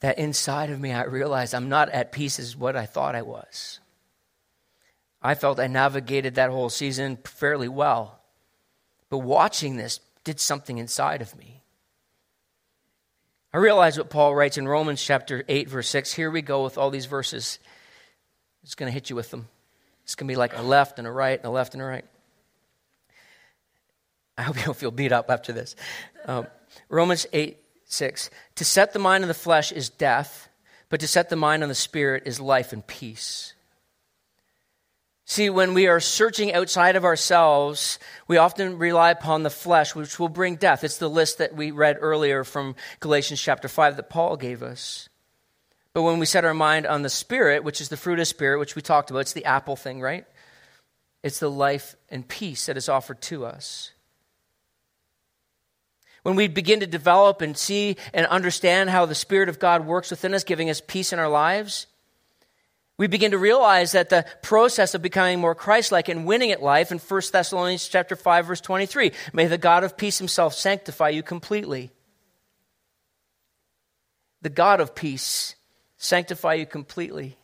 that 0.00 0.18
inside 0.18 0.70
of 0.70 0.80
me, 0.80 0.92
I 0.92 1.04
realized 1.04 1.54
I'm 1.54 1.68
not 1.68 1.90
at 1.90 2.12
peace 2.12 2.38
as 2.38 2.56
what 2.56 2.76
I 2.76 2.86
thought 2.86 3.14
I 3.14 3.22
was. 3.22 3.80
I 5.22 5.34
felt 5.34 5.60
I 5.60 5.68
navigated 5.68 6.34
that 6.34 6.50
whole 6.50 6.70
season 6.70 7.18
fairly 7.24 7.68
well, 7.68 8.20
but 9.08 9.18
watching 9.18 9.76
this 9.76 10.00
did 10.24 10.40
something 10.40 10.78
inside 10.78 11.22
of 11.22 11.36
me. 11.36 11.62
I 13.54 13.58
realize 13.58 13.98
what 13.98 14.08
Paul 14.08 14.34
writes 14.34 14.56
in 14.56 14.66
Romans 14.66 15.02
chapter 15.02 15.44
8, 15.46 15.68
verse 15.68 15.88
6. 15.90 16.14
Here 16.14 16.30
we 16.30 16.40
go 16.40 16.64
with 16.64 16.78
all 16.78 16.90
these 16.90 17.06
verses. 17.06 17.58
It's 18.62 18.74
going 18.74 18.88
to 18.88 18.94
hit 18.94 19.10
you 19.10 19.16
with 19.16 19.30
them. 19.30 19.48
It's 20.04 20.14
going 20.14 20.26
to 20.26 20.32
be 20.32 20.36
like 20.36 20.56
a 20.56 20.62
left 20.62 20.98
and 20.98 21.06
a 21.06 21.10
right 21.10 21.38
and 21.38 21.46
a 21.46 21.50
left 21.50 21.74
and 21.74 21.82
a 21.82 21.86
right. 21.86 22.04
I 24.36 24.42
hope 24.42 24.56
you 24.56 24.64
don't 24.64 24.76
feel 24.76 24.90
beat 24.90 25.12
up 25.12 25.30
after 25.30 25.52
this. 25.52 25.76
Um, 26.26 26.46
Romans 26.88 27.26
8, 27.32 27.58
6. 27.84 28.30
To 28.56 28.64
set 28.64 28.92
the 28.92 28.98
mind 28.98 29.24
on 29.24 29.28
the 29.28 29.34
flesh 29.34 29.72
is 29.72 29.88
death, 29.88 30.48
but 30.88 31.00
to 31.00 31.08
set 31.08 31.28
the 31.28 31.36
mind 31.36 31.62
on 31.62 31.68
the 31.68 31.74
spirit 31.74 32.24
is 32.26 32.40
life 32.40 32.72
and 32.72 32.86
peace. 32.86 33.54
See, 35.24 35.48
when 35.50 35.72
we 35.72 35.86
are 35.86 36.00
searching 36.00 36.52
outside 36.52 36.96
of 36.96 37.04
ourselves, 37.04 37.98
we 38.26 38.36
often 38.36 38.78
rely 38.78 39.10
upon 39.10 39.44
the 39.44 39.50
flesh, 39.50 39.94
which 39.94 40.18
will 40.18 40.28
bring 40.28 40.56
death. 40.56 40.84
It's 40.84 40.98
the 40.98 41.08
list 41.08 41.38
that 41.38 41.54
we 41.54 41.70
read 41.70 41.96
earlier 42.00 42.44
from 42.44 42.74
Galatians 43.00 43.40
chapter 43.40 43.68
5 43.68 43.96
that 43.96 44.10
Paul 44.10 44.36
gave 44.36 44.62
us. 44.62 45.08
But 45.94 46.02
when 46.02 46.18
we 46.18 46.26
set 46.26 46.44
our 46.44 46.54
mind 46.54 46.86
on 46.86 47.02
the 47.02 47.10
Spirit, 47.10 47.64
which 47.64 47.80
is 47.80 47.88
the 47.88 47.96
fruit 47.96 48.18
of 48.18 48.26
Spirit, 48.26 48.58
which 48.58 48.74
we 48.74 48.82
talked 48.82 49.10
about, 49.10 49.20
it's 49.20 49.34
the 49.34 49.44
apple 49.44 49.76
thing, 49.76 50.00
right? 50.00 50.24
It's 51.22 51.38
the 51.38 51.50
life 51.50 51.94
and 52.08 52.26
peace 52.26 52.66
that 52.66 52.76
is 52.76 52.88
offered 52.88 53.20
to 53.22 53.44
us. 53.44 53.92
When 56.22 56.36
we 56.36 56.48
begin 56.48 56.80
to 56.80 56.86
develop 56.86 57.42
and 57.42 57.56
see 57.56 57.96
and 58.14 58.26
understand 58.26 58.90
how 58.90 59.06
the 59.06 59.14
Spirit 59.14 59.48
of 59.48 59.58
God 59.58 59.86
works 59.86 60.10
within 60.10 60.34
us, 60.34 60.44
giving 60.44 60.70
us 60.70 60.80
peace 60.80 61.12
in 61.12 61.18
our 61.18 61.28
lives, 61.28 61.86
we 62.96 63.06
begin 63.06 63.32
to 63.32 63.38
realize 63.38 63.92
that 63.92 64.08
the 64.08 64.24
process 64.42 64.94
of 64.94 65.02
becoming 65.02 65.40
more 65.40 65.54
Christ-like 65.54 66.08
and 66.08 66.24
winning 66.24 66.52
at 66.52 66.62
life 66.62 66.92
in 66.92 66.98
1 66.98 67.22
Thessalonians 67.32 67.88
chapter 67.88 68.14
5 68.14 68.46
verse 68.46 68.60
23, 68.60 69.12
may 69.32 69.46
the 69.46 69.58
God 69.58 69.82
of 69.82 69.96
peace 69.96 70.18
himself 70.18 70.54
sanctify 70.54 71.08
you 71.08 71.22
completely. 71.22 71.90
The 74.42 74.50
God 74.50 74.80
of 74.80 74.94
peace 74.94 75.56
sanctify 76.02 76.54
you 76.54 76.66
completely. 76.66 77.36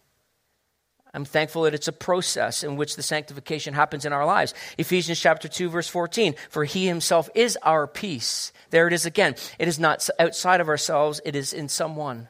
I'm 1.14 1.24
thankful 1.24 1.62
that 1.62 1.74
it's 1.74 1.88
a 1.88 1.92
process 1.92 2.62
in 2.62 2.76
which 2.76 2.96
the 2.96 3.02
sanctification 3.02 3.72
happens 3.72 4.04
in 4.04 4.12
our 4.12 4.26
lives. 4.26 4.52
Ephesians 4.76 5.18
chapter 5.18 5.48
2 5.48 5.70
verse 5.70 5.88
14, 5.88 6.34
for 6.50 6.64
he 6.64 6.86
himself 6.86 7.30
is 7.34 7.56
our 7.62 7.86
peace. 7.86 8.52
There 8.70 8.86
it 8.86 8.92
is 8.92 9.06
again. 9.06 9.36
It 9.58 9.68
is 9.68 9.78
not 9.78 10.06
outside 10.18 10.60
of 10.60 10.68
ourselves, 10.68 11.20
it 11.24 11.34
is 11.34 11.52
in 11.52 11.68
someone. 11.68 12.28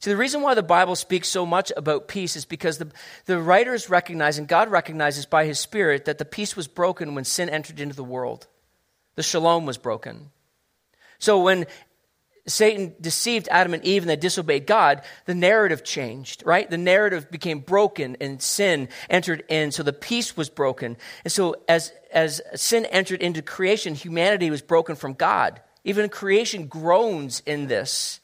See, 0.00 0.10
the 0.10 0.16
reason 0.16 0.42
why 0.42 0.54
the 0.54 0.62
Bible 0.62 0.94
speaks 0.94 1.26
so 1.26 1.46
much 1.46 1.72
about 1.76 2.06
peace 2.06 2.36
is 2.36 2.44
because 2.44 2.78
the, 2.78 2.92
the 3.24 3.40
writers 3.40 3.90
recognize, 3.90 4.38
and 4.38 4.46
God 4.46 4.70
recognizes 4.70 5.26
by 5.26 5.46
his 5.46 5.58
Spirit, 5.58 6.04
that 6.04 6.18
the 6.18 6.24
peace 6.24 6.54
was 6.54 6.68
broken 6.68 7.14
when 7.14 7.24
sin 7.24 7.48
entered 7.48 7.80
into 7.80 7.96
the 7.96 8.04
world. 8.04 8.46
The 9.16 9.22
shalom 9.22 9.64
was 9.64 9.78
broken. 9.78 10.30
So 11.18 11.40
when 11.40 11.66
Satan 12.46 12.94
deceived 13.00 13.48
Adam 13.50 13.74
and 13.74 13.84
Eve 13.84 14.02
and 14.02 14.10
they 14.10 14.16
disobeyed 14.16 14.66
God, 14.66 15.02
the 15.24 15.34
narrative 15.34 15.82
changed, 15.82 16.42
right? 16.46 16.68
The 16.70 16.78
narrative 16.78 17.30
became 17.30 17.60
broken 17.60 18.16
and 18.20 18.40
sin 18.40 18.88
entered 19.10 19.44
in. 19.48 19.72
So 19.72 19.82
the 19.82 19.92
peace 19.92 20.36
was 20.36 20.48
broken. 20.48 20.96
And 21.24 21.32
so 21.32 21.56
as, 21.68 21.92
as 22.12 22.40
sin 22.54 22.84
entered 22.86 23.20
into 23.20 23.42
creation, 23.42 23.94
humanity 23.94 24.50
was 24.50 24.62
broken 24.62 24.94
from 24.94 25.14
God. 25.14 25.60
Even 25.84 26.08
creation 26.08 26.66
groans 26.66 27.42
in 27.46 27.66
this. 27.66 28.20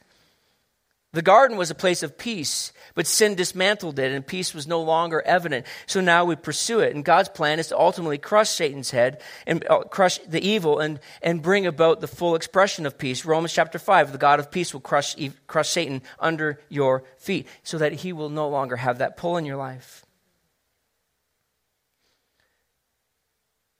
The 1.14 1.20
garden 1.20 1.58
was 1.58 1.70
a 1.70 1.74
place 1.74 2.02
of 2.02 2.16
peace, 2.16 2.72
but 2.94 3.06
sin 3.06 3.34
dismantled 3.34 3.98
it 3.98 4.12
and 4.12 4.26
peace 4.26 4.54
was 4.54 4.66
no 4.66 4.80
longer 4.80 5.20
evident. 5.20 5.66
So 5.84 6.00
now 6.00 6.24
we 6.24 6.36
pursue 6.36 6.80
it. 6.80 6.94
And 6.94 7.04
God's 7.04 7.28
plan 7.28 7.58
is 7.58 7.68
to 7.68 7.78
ultimately 7.78 8.16
crush 8.16 8.48
Satan's 8.48 8.92
head 8.92 9.20
and 9.46 9.62
uh, 9.68 9.80
crush 9.80 10.18
the 10.26 10.40
evil 10.40 10.78
and, 10.78 11.00
and 11.20 11.42
bring 11.42 11.66
about 11.66 12.00
the 12.00 12.06
full 12.06 12.34
expression 12.34 12.86
of 12.86 12.96
peace. 12.96 13.26
Romans 13.26 13.52
chapter 13.52 13.78
5, 13.78 14.12
the 14.12 14.16
God 14.16 14.40
of 14.40 14.50
peace 14.50 14.72
will 14.72 14.80
crush, 14.80 15.14
crush 15.46 15.68
Satan 15.68 16.00
under 16.18 16.58
your 16.70 17.04
feet 17.18 17.46
so 17.62 17.76
that 17.76 17.92
he 17.92 18.14
will 18.14 18.30
no 18.30 18.48
longer 18.48 18.76
have 18.76 18.98
that 18.98 19.18
pull 19.18 19.36
in 19.36 19.44
your 19.44 19.58
life. 19.58 20.06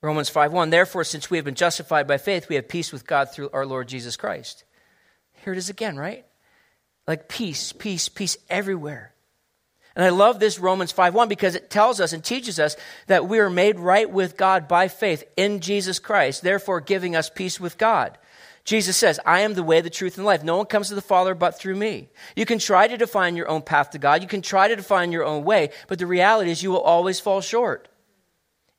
Romans 0.02 0.28
5 0.28 0.52
1, 0.52 0.68
therefore, 0.68 1.04
since 1.04 1.30
we 1.30 1.38
have 1.38 1.46
been 1.46 1.54
justified 1.54 2.06
by 2.06 2.18
faith, 2.18 2.50
we 2.50 2.56
have 2.56 2.68
peace 2.68 2.92
with 2.92 3.06
God 3.06 3.30
through 3.30 3.48
our 3.54 3.64
Lord 3.64 3.88
Jesus 3.88 4.16
Christ. 4.16 4.64
Here 5.44 5.54
it 5.54 5.58
is 5.58 5.70
again, 5.70 5.96
right? 5.96 6.26
Like 7.06 7.28
peace, 7.28 7.72
peace, 7.72 8.08
peace 8.08 8.36
everywhere. 8.48 9.12
And 9.94 10.04
I 10.04 10.08
love 10.08 10.40
this 10.40 10.58
Romans 10.58 10.92
5:1 10.92 11.28
because 11.28 11.54
it 11.54 11.68
tells 11.68 12.00
us 12.00 12.12
and 12.12 12.24
teaches 12.24 12.58
us 12.58 12.76
that 13.08 13.28
we 13.28 13.38
are 13.40 13.50
made 13.50 13.78
right 13.78 14.10
with 14.10 14.36
God 14.36 14.68
by 14.68 14.88
faith 14.88 15.24
in 15.36 15.60
Jesus 15.60 15.98
Christ, 15.98 16.42
therefore 16.42 16.80
giving 16.80 17.14
us 17.14 17.28
peace 17.28 17.60
with 17.60 17.76
God. 17.76 18.16
Jesus 18.64 18.96
says, 18.96 19.18
I 19.26 19.40
am 19.40 19.54
the 19.54 19.62
way, 19.62 19.80
the 19.80 19.90
truth, 19.90 20.16
and 20.16 20.24
life. 20.24 20.44
No 20.44 20.56
one 20.56 20.66
comes 20.66 20.88
to 20.88 20.94
the 20.94 21.02
Father 21.02 21.34
but 21.34 21.58
through 21.58 21.74
me. 21.74 22.08
You 22.36 22.46
can 22.46 22.60
try 22.60 22.86
to 22.86 22.96
define 22.96 23.34
your 23.34 23.48
own 23.48 23.62
path 23.62 23.90
to 23.90 23.98
God. 23.98 24.22
You 24.22 24.28
can 24.28 24.40
try 24.40 24.68
to 24.68 24.76
define 24.76 25.10
your 25.10 25.24
own 25.24 25.42
way, 25.42 25.70
but 25.88 25.98
the 25.98 26.06
reality 26.06 26.52
is 26.52 26.62
you 26.62 26.70
will 26.70 26.80
always 26.80 27.18
fall 27.18 27.40
short 27.40 27.88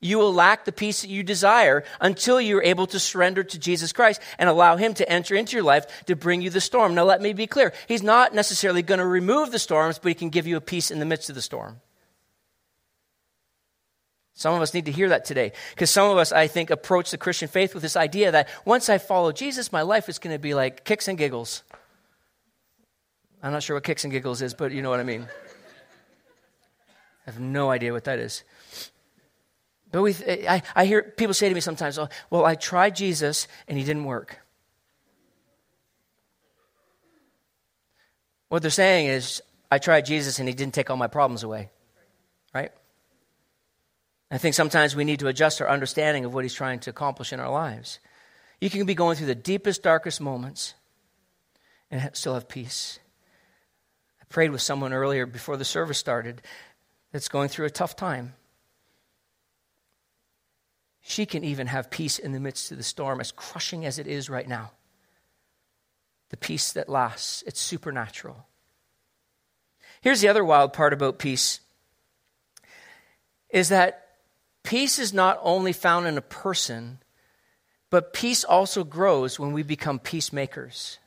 you 0.04 0.18
will 0.18 0.34
lack 0.34 0.66
the 0.66 0.72
peace 0.72 1.00
that 1.00 1.08
you 1.08 1.22
desire 1.22 1.82
until 1.98 2.38
you're 2.38 2.62
able 2.62 2.86
to 2.88 3.00
surrender 3.00 3.42
to 3.42 3.58
Jesus 3.58 3.90
Christ 3.90 4.20
and 4.38 4.50
allow 4.50 4.76
Him 4.76 4.92
to 4.94 5.08
enter 5.08 5.34
into 5.34 5.56
your 5.56 5.64
life 5.64 6.04
to 6.04 6.14
bring 6.14 6.42
you 6.42 6.50
the 6.50 6.60
storm. 6.60 6.94
Now, 6.94 7.04
let 7.04 7.22
me 7.22 7.32
be 7.32 7.46
clear. 7.46 7.72
He's 7.88 8.02
not 8.02 8.34
necessarily 8.34 8.82
going 8.82 8.98
to 8.98 9.06
remove 9.06 9.50
the 9.50 9.58
storms, 9.58 9.98
but 9.98 10.10
He 10.10 10.14
can 10.14 10.28
give 10.28 10.46
you 10.46 10.58
a 10.58 10.60
peace 10.60 10.90
in 10.90 10.98
the 10.98 11.06
midst 11.06 11.30
of 11.30 11.34
the 11.34 11.42
storm. 11.42 11.80
Some 14.34 14.52
of 14.52 14.60
us 14.60 14.74
need 14.74 14.84
to 14.84 14.92
hear 14.92 15.08
that 15.08 15.24
today 15.24 15.52
because 15.70 15.88
some 15.88 16.10
of 16.10 16.18
us, 16.18 16.32
I 16.32 16.48
think, 16.48 16.68
approach 16.68 17.10
the 17.10 17.16
Christian 17.16 17.48
faith 17.48 17.72
with 17.72 17.82
this 17.82 17.96
idea 17.96 18.30
that 18.30 18.48
once 18.66 18.90
I 18.90 18.98
follow 18.98 19.32
Jesus, 19.32 19.72
my 19.72 19.82
life 19.82 20.10
is 20.10 20.18
going 20.18 20.34
to 20.34 20.40
be 20.40 20.52
like 20.52 20.84
kicks 20.84 21.08
and 21.08 21.16
giggles. 21.16 21.62
I'm 23.42 23.52
not 23.52 23.62
sure 23.62 23.76
what 23.76 23.84
kicks 23.84 24.04
and 24.04 24.12
giggles 24.12 24.42
is, 24.42 24.52
but 24.52 24.70
you 24.70 24.82
know 24.82 24.90
what 24.90 25.00
I 25.00 25.04
mean. 25.04 25.28
I 27.26 27.30
have 27.30 27.40
no 27.40 27.70
idea 27.70 27.92
what 27.92 28.04
that 28.04 28.18
is. 28.18 28.44
But 29.94 30.02
we, 30.02 30.16
I, 30.48 30.60
I 30.74 30.86
hear 30.86 31.04
people 31.04 31.34
say 31.34 31.48
to 31.48 31.54
me 31.54 31.60
sometimes, 31.60 32.00
oh, 32.00 32.08
well, 32.28 32.44
I 32.44 32.56
tried 32.56 32.96
Jesus 32.96 33.46
and 33.68 33.78
he 33.78 33.84
didn't 33.84 34.02
work. 34.02 34.40
What 38.48 38.62
they're 38.62 38.72
saying 38.72 39.06
is, 39.06 39.40
I 39.70 39.78
tried 39.78 40.04
Jesus 40.04 40.40
and 40.40 40.48
he 40.48 40.54
didn't 40.54 40.74
take 40.74 40.90
all 40.90 40.96
my 40.96 41.06
problems 41.06 41.44
away. 41.44 41.70
Right? 42.52 42.72
I 44.32 44.38
think 44.38 44.56
sometimes 44.56 44.96
we 44.96 45.04
need 45.04 45.20
to 45.20 45.28
adjust 45.28 45.60
our 45.60 45.70
understanding 45.70 46.24
of 46.24 46.34
what 46.34 46.42
he's 46.42 46.54
trying 46.54 46.80
to 46.80 46.90
accomplish 46.90 47.32
in 47.32 47.38
our 47.38 47.52
lives. 47.52 48.00
You 48.60 48.70
can 48.70 48.86
be 48.86 48.96
going 48.96 49.16
through 49.16 49.28
the 49.28 49.36
deepest, 49.36 49.84
darkest 49.84 50.20
moments 50.20 50.74
and 51.88 52.10
still 52.14 52.34
have 52.34 52.48
peace. 52.48 52.98
I 54.20 54.24
prayed 54.28 54.50
with 54.50 54.60
someone 54.60 54.92
earlier 54.92 55.24
before 55.24 55.56
the 55.56 55.64
service 55.64 55.98
started 55.98 56.42
that's 57.12 57.28
going 57.28 57.48
through 57.48 57.66
a 57.66 57.70
tough 57.70 57.94
time. 57.94 58.34
She 61.06 61.26
can 61.26 61.44
even 61.44 61.66
have 61.66 61.90
peace 61.90 62.18
in 62.18 62.32
the 62.32 62.40
midst 62.40 62.72
of 62.72 62.78
the 62.78 62.82
storm, 62.82 63.20
as 63.20 63.30
crushing 63.30 63.84
as 63.84 63.98
it 63.98 64.06
is 64.06 64.30
right 64.30 64.48
now. 64.48 64.72
The 66.30 66.38
peace 66.38 66.72
that 66.72 66.88
lasts, 66.88 67.44
it's 67.46 67.60
supernatural. 67.60 68.46
Here's 70.00 70.22
the 70.22 70.28
other 70.28 70.44
wild 70.44 70.72
part 70.72 70.94
about 70.94 71.18
peace 71.18 71.60
is 73.50 73.68
that 73.68 74.08
peace 74.62 74.98
is 74.98 75.12
not 75.12 75.38
only 75.42 75.74
found 75.74 76.06
in 76.06 76.16
a 76.16 76.22
person, 76.22 76.98
but 77.90 78.14
peace 78.14 78.42
also 78.42 78.82
grows 78.82 79.38
when 79.38 79.52
we 79.52 79.62
become 79.62 79.98
peacemakers. 79.98 80.98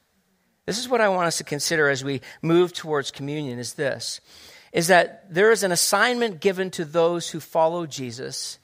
This 0.68 0.78
is 0.78 0.88
what 0.88 1.02
I 1.02 1.10
want 1.10 1.28
us 1.28 1.40
to 1.40 1.44
consider 1.44 1.90
as 1.90 2.04
we 2.04 2.22
move 2.44 2.72
towards 2.72 3.10
communion 3.10 3.58
is 3.58 3.74
this 3.74 4.22
is 4.72 4.88
that 4.88 5.34
there 5.34 5.52
is 5.52 5.64
an 5.64 5.72
assignment 5.72 6.40
given 6.40 6.70
to 6.70 6.86
those 6.86 7.30
who 7.30 7.40
follow 7.40 7.88
Jesus 7.88 8.60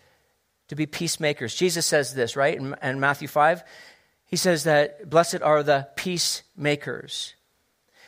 to 0.73 0.77
be 0.77 0.85
peacemakers. 0.87 1.53
Jesus 1.55 1.85
says 1.85 2.13
this, 2.15 2.35
right? 2.35 2.57
In, 2.57 2.75
in 2.81 2.99
Matthew 2.99 3.27
5, 3.27 3.63
he 4.25 4.35
says 4.35 4.63
that 4.63 5.07
blessed 5.07 5.41
are 5.43 5.61
the 5.61 5.87
peacemakers. 5.95 7.35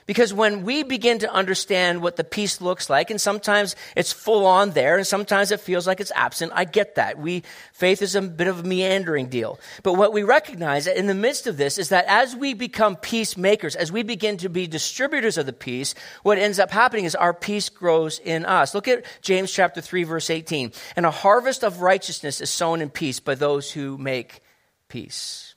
Because 0.05 0.31
when 0.33 0.63
we 0.63 0.83
begin 0.83 1.19
to 1.19 1.33
understand 1.33 2.01
what 2.01 2.15
the 2.15 2.23
peace 2.23 2.61
looks 2.61 2.91
like, 2.91 3.09
and 3.09 3.19
sometimes 3.19 3.75
it's 3.95 4.13
full 4.13 4.45
on 4.45 4.71
there, 4.71 4.97
and 4.97 5.07
sometimes 5.07 5.49
it 5.51 5.59
feels 5.59 5.87
like 5.87 5.99
it's 5.99 6.11
absent, 6.15 6.51
I 6.53 6.65
get 6.65 6.95
that. 6.95 7.17
We, 7.17 7.43
faith 7.73 8.03
is 8.03 8.13
a 8.15 8.21
bit 8.21 8.47
of 8.47 8.59
a 8.59 8.63
meandering 8.63 9.29
deal. 9.29 9.59
But 9.81 9.93
what 9.93 10.13
we 10.13 10.21
recognize 10.21 10.85
in 10.85 11.07
the 11.07 11.15
midst 11.15 11.47
of 11.47 11.57
this 11.57 11.79
is 11.79 11.89
that 11.89 12.05
as 12.07 12.35
we 12.35 12.53
become 12.53 12.95
peacemakers, 12.97 13.75
as 13.75 13.91
we 13.91 14.03
begin 14.03 14.37
to 14.37 14.49
be 14.49 14.67
distributors 14.67 15.39
of 15.39 15.47
the 15.47 15.53
peace, 15.53 15.95
what 16.21 16.37
ends 16.37 16.59
up 16.59 16.69
happening 16.69 17.05
is 17.05 17.15
our 17.15 17.33
peace 17.33 17.69
grows 17.69 18.19
in 18.19 18.45
us. 18.45 18.75
Look 18.75 18.87
at 18.87 19.05
James 19.21 19.51
chapter 19.51 19.81
3 19.81 20.03
verse 20.03 20.29
18. 20.29 20.71
And 20.95 21.07
a 21.07 21.11
harvest 21.11 21.63
of 21.63 21.81
righteousness 21.81 22.41
is 22.41 22.51
sown 22.51 22.81
in 22.81 22.91
peace 22.91 23.19
by 23.19 23.33
those 23.33 23.71
who 23.71 23.97
make 23.97 24.41
peace. 24.87 25.54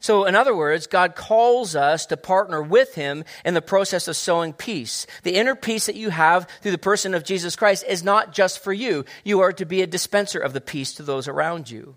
So, 0.00 0.26
in 0.26 0.36
other 0.36 0.54
words, 0.54 0.86
God 0.86 1.16
calls 1.16 1.74
us 1.74 2.06
to 2.06 2.16
partner 2.16 2.62
with 2.62 2.94
Him 2.94 3.24
in 3.44 3.54
the 3.54 3.62
process 3.62 4.06
of 4.06 4.16
sowing 4.16 4.52
peace. 4.52 5.06
The 5.24 5.34
inner 5.34 5.56
peace 5.56 5.86
that 5.86 5.96
you 5.96 6.10
have 6.10 6.46
through 6.62 6.70
the 6.70 6.78
person 6.78 7.14
of 7.14 7.24
Jesus 7.24 7.56
Christ 7.56 7.84
is 7.86 8.04
not 8.04 8.32
just 8.32 8.62
for 8.62 8.72
you. 8.72 9.04
You 9.24 9.40
are 9.40 9.52
to 9.54 9.64
be 9.64 9.82
a 9.82 9.88
dispenser 9.88 10.38
of 10.38 10.52
the 10.52 10.60
peace 10.60 10.94
to 10.94 11.02
those 11.02 11.26
around 11.26 11.68
you. 11.68 11.96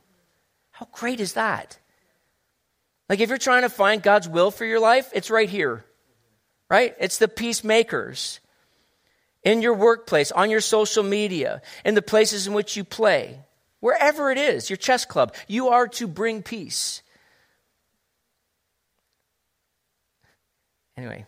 How 0.71 0.87
great 0.91 1.19
is 1.19 1.33
that? 1.33 1.77
Like, 3.07 3.19
if 3.19 3.29
you're 3.29 3.37
trying 3.37 3.63
to 3.63 3.69
find 3.69 4.01
God's 4.01 4.27
will 4.27 4.49
for 4.49 4.65
your 4.65 4.79
life, 4.79 5.11
it's 5.13 5.29
right 5.29 5.49
here, 5.49 5.85
right? 6.69 6.95
It's 6.99 7.19
the 7.19 7.27
peacemakers. 7.27 8.39
In 9.43 9.61
your 9.61 9.73
workplace, 9.73 10.31
on 10.31 10.49
your 10.49 10.61
social 10.61 11.03
media, 11.03 11.61
in 11.83 11.93
the 11.93 12.01
places 12.01 12.47
in 12.47 12.53
which 12.53 12.77
you 12.77 12.83
play, 12.83 13.39
wherever 13.79 14.31
it 14.31 14.37
is, 14.37 14.69
your 14.69 14.77
chess 14.77 15.05
club, 15.05 15.35
you 15.47 15.69
are 15.69 15.87
to 15.89 16.07
bring 16.07 16.41
peace. 16.41 17.03
Anyway, 20.97 21.25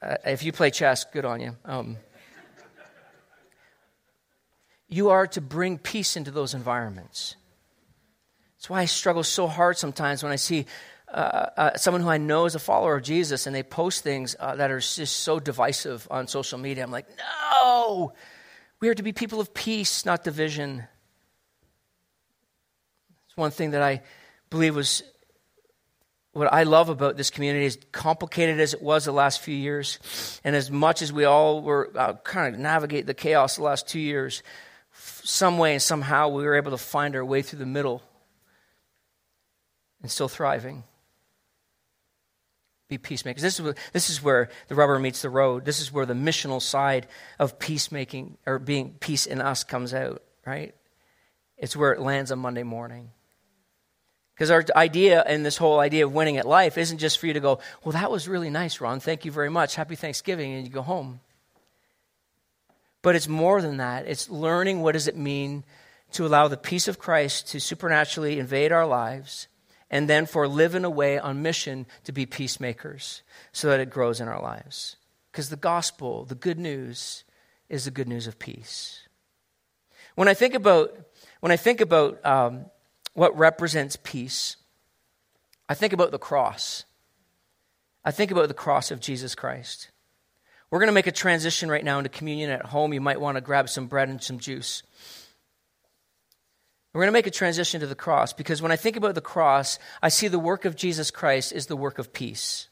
uh, 0.00 0.16
if 0.26 0.42
you 0.42 0.52
play 0.52 0.70
chess, 0.70 1.04
good 1.04 1.24
on 1.24 1.40
you. 1.40 1.56
Um, 1.64 1.96
you 4.88 5.10
are 5.10 5.26
to 5.28 5.40
bring 5.40 5.78
peace 5.78 6.16
into 6.16 6.30
those 6.30 6.54
environments. 6.54 7.36
That's 8.56 8.70
why 8.70 8.80
I 8.80 8.84
struggle 8.86 9.22
so 9.22 9.46
hard 9.46 9.76
sometimes 9.76 10.22
when 10.22 10.32
I 10.32 10.36
see 10.36 10.66
uh, 11.12 11.46
uh, 11.56 11.76
someone 11.76 12.02
who 12.02 12.08
I 12.08 12.18
know 12.18 12.44
is 12.44 12.54
a 12.54 12.58
follower 12.58 12.96
of 12.96 13.02
Jesus 13.02 13.46
and 13.46 13.54
they 13.54 13.62
post 13.62 14.02
things 14.02 14.36
uh, 14.38 14.56
that 14.56 14.70
are 14.70 14.80
just 14.80 15.16
so 15.16 15.38
divisive 15.38 16.06
on 16.10 16.26
social 16.26 16.58
media. 16.58 16.84
I'm 16.84 16.90
like, 16.90 17.06
no, 17.16 18.12
we 18.80 18.88
are 18.88 18.94
to 18.94 19.02
be 19.02 19.12
people 19.12 19.40
of 19.40 19.54
peace, 19.54 20.04
not 20.04 20.22
division. 20.22 20.84
It's 23.26 23.36
one 23.36 23.50
thing 23.50 23.70
that 23.70 23.82
I 23.82 24.02
believe 24.50 24.76
was 24.76 25.02
what 26.32 26.52
I 26.52 26.62
love 26.64 26.88
about 26.88 27.16
this 27.16 27.30
community 27.30 27.64
is 27.64 27.78
complicated 27.92 28.60
as 28.60 28.74
it 28.74 28.82
was 28.82 29.04
the 29.04 29.12
last 29.12 29.40
few 29.40 29.54
years, 29.54 29.98
and 30.44 30.54
as 30.54 30.70
much 30.70 31.02
as 31.02 31.12
we 31.12 31.24
all 31.24 31.62
were 31.62 31.90
uh, 31.96 32.14
kind 32.24 32.54
of 32.54 32.60
navigate 32.60 33.06
the 33.06 33.14
chaos 33.14 33.56
the 33.56 33.62
last 33.62 33.88
two 33.88 34.00
years, 34.00 34.42
some 34.92 35.58
way 35.58 35.72
and 35.72 35.82
somehow 35.82 36.28
we 36.28 36.44
were 36.44 36.56
able 36.56 36.70
to 36.70 36.78
find 36.78 37.16
our 37.16 37.24
way 37.24 37.42
through 37.42 37.58
the 37.58 37.66
middle 37.66 38.02
and 40.02 40.10
still 40.10 40.28
thriving. 40.28 40.84
Be 42.88 42.98
peacemakers. 42.98 43.42
This 43.42 43.60
is, 43.60 43.74
this 43.92 44.08
is 44.08 44.22
where 44.22 44.48
the 44.68 44.74
rubber 44.74 44.98
meets 44.98 45.20
the 45.20 45.28
road. 45.28 45.66
This 45.66 45.80
is 45.80 45.92
where 45.92 46.06
the 46.06 46.14
missional 46.14 46.62
side 46.62 47.06
of 47.38 47.58
peacemaking 47.58 48.38
or 48.46 48.58
being 48.58 48.96
peace 48.98 49.26
in 49.26 49.42
us 49.42 49.62
comes 49.62 49.92
out, 49.92 50.22
right? 50.46 50.74
It's 51.58 51.76
where 51.76 51.92
it 51.92 52.00
lands 52.00 52.32
on 52.32 52.38
Monday 52.38 52.62
morning. 52.62 53.10
Because 54.38 54.52
our 54.52 54.64
idea 54.76 55.24
and 55.26 55.44
this 55.44 55.56
whole 55.56 55.80
idea 55.80 56.06
of 56.06 56.12
winning 56.12 56.36
at 56.36 56.46
life 56.46 56.78
isn't 56.78 56.98
just 56.98 57.18
for 57.18 57.26
you 57.26 57.32
to 57.32 57.40
go, 57.40 57.58
well, 57.82 57.92
that 57.94 58.08
was 58.08 58.28
really 58.28 58.50
nice, 58.50 58.80
Ron. 58.80 59.00
Thank 59.00 59.24
you 59.24 59.32
very 59.32 59.50
much. 59.50 59.74
Happy 59.74 59.96
Thanksgiving. 59.96 60.54
And 60.54 60.64
you 60.64 60.72
go 60.72 60.82
home. 60.82 61.18
But 63.02 63.16
it's 63.16 63.26
more 63.26 63.60
than 63.60 63.78
that. 63.78 64.06
It's 64.06 64.30
learning 64.30 64.80
what 64.80 64.92
does 64.92 65.08
it 65.08 65.16
mean 65.16 65.64
to 66.12 66.24
allow 66.24 66.46
the 66.46 66.56
peace 66.56 66.86
of 66.86 67.00
Christ 67.00 67.48
to 67.48 67.60
supernaturally 67.60 68.38
invade 68.38 68.70
our 68.70 68.86
lives 68.86 69.48
and 69.90 70.08
then 70.08 70.24
for 70.24 70.46
living 70.46 70.84
away 70.84 71.18
on 71.18 71.42
mission 71.42 71.86
to 72.04 72.12
be 72.12 72.24
peacemakers 72.24 73.22
so 73.50 73.68
that 73.70 73.80
it 73.80 73.90
grows 73.90 74.20
in 74.20 74.28
our 74.28 74.40
lives. 74.40 74.94
Because 75.32 75.48
the 75.48 75.56
gospel, 75.56 76.24
the 76.24 76.36
good 76.36 76.60
news, 76.60 77.24
is 77.68 77.86
the 77.86 77.90
good 77.90 78.06
news 78.06 78.28
of 78.28 78.38
peace. 78.38 79.00
When 80.14 80.28
I 80.28 80.34
think 80.34 80.54
about, 80.54 80.96
when 81.40 81.50
I 81.50 81.56
think 81.56 81.80
about 81.80 82.24
um, 82.24 82.66
what 83.18 83.36
represents 83.36 83.96
peace, 83.96 84.56
I 85.68 85.74
think 85.74 85.92
about 85.92 86.12
the 86.12 86.20
cross. 86.20 86.84
I 88.04 88.12
think 88.12 88.30
about 88.30 88.46
the 88.46 88.54
cross 88.54 88.92
of 88.92 89.00
Jesus 89.00 89.34
Christ. 89.34 89.90
We're 90.70 90.78
going 90.78 90.86
to 90.86 90.94
make 90.94 91.08
a 91.08 91.12
transition 91.12 91.68
right 91.68 91.84
now 91.84 91.98
into 91.98 92.10
communion 92.10 92.50
at 92.50 92.66
home. 92.66 92.92
You 92.92 93.00
might 93.00 93.20
want 93.20 93.34
to 93.34 93.40
grab 93.40 93.68
some 93.68 93.88
bread 93.88 94.08
and 94.08 94.22
some 94.22 94.38
juice. 94.38 94.84
We're 96.92 97.02
going 97.02 97.08
to 97.08 97.18
make 97.18 97.26
a 97.26 97.32
transition 97.32 97.80
to 97.80 97.88
the 97.88 97.96
cross 97.96 98.32
because 98.32 98.62
when 98.62 98.70
I 98.70 98.76
think 98.76 98.94
about 98.94 99.16
the 99.16 99.20
cross, 99.20 99.80
I 100.00 100.10
see 100.10 100.28
the 100.28 100.38
work 100.38 100.64
of 100.64 100.76
Jesus 100.76 101.10
Christ 101.10 101.52
is 101.52 101.66
the 101.66 101.76
work 101.76 101.98
of 101.98 102.12
peace. 102.12 102.68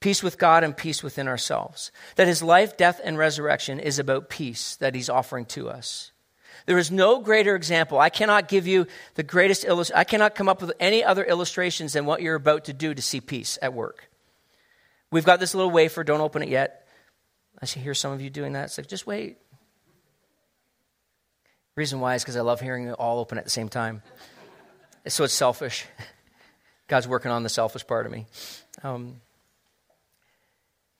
Peace 0.00 0.22
with 0.22 0.38
God 0.38 0.64
and 0.64 0.74
peace 0.74 1.02
within 1.02 1.28
ourselves. 1.28 1.92
That 2.16 2.28
his 2.28 2.42
life, 2.42 2.78
death, 2.78 2.98
and 3.04 3.18
resurrection 3.18 3.78
is 3.78 3.98
about 3.98 4.30
peace 4.30 4.76
that 4.76 4.94
he's 4.94 5.10
offering 5.10 5.44
to 5.46 5.68
us. 5.68 6.12
There 6.66 6.78
is 6.78 6.90
no 6.90 7.20
greater 7.20 7.54
example. 7.54 7.98
I 7.98 8.08
cannot 8.08 8.48
give 8.48 8.66
you 8.66 8.86
the 9.14 9.22
greatest 9.22 9.64
illustration. 9.64 9.98
I 9.98 10.04
cannot 10.04 10.34
come 10.34 10.48
up 10.48 10.62
with 10.62 10.72
any 10.80 11.04
other 11.04 11.24
illustrations 11.24 11.92
than 11.92 12.06
what 12.06 12.22
you're 12.22 12.36
about 12.36 12.64
to 12.66 12.72
do 12.72 12.94
to 12.94 13.02
see 13.02 13.20
peace 13.20 13.58
at 13.60 13.74
work. 13.74 14.08
We've 15.10 15.24
got 15.24 15.40
this 15.40 15.54
little 15.54 15.70
wafer. 15.70 16.04
Don't 16.04 16.22
open 16.22 16.42
it 16.42 16.48
yet. 16.48 16.88
I 17.62 17.66
hear 17.66 17.94
some 17.94 18.12
of 18.12 18.20
you 18.20 18.30
doing 18.30 18.54
that. 18.54 18.64
It's 18.64 18.78
like, 18.78 18.88
just 18.88 19.06
wait. 19.06 19.36
reason 21.76 22.00
why 22.00 22.14
is 22.14 22.22
because 22.22 22.36
I 22.36 22.40
love 22.40 22.60
hearing 22.60 22.88
it 22.88 22.92
all 22.92 23.18
open 23.18 23.38
at 23.38 23.44
the 23.44 23.50
same 23.50 23.68
time. 23.68 24.02
So 25.06 25.24
it's 25.24 25.34
selfish. 25.34 25.84
God's 26.88 27.06
working 27.06 27.30
on 27.30 27.42
the 27.42 27.48
selfish 27.48 27.86
part 27.86 28.06
of 28.06 28.12
me. 28.12 28.26
Um, 28.82 29.20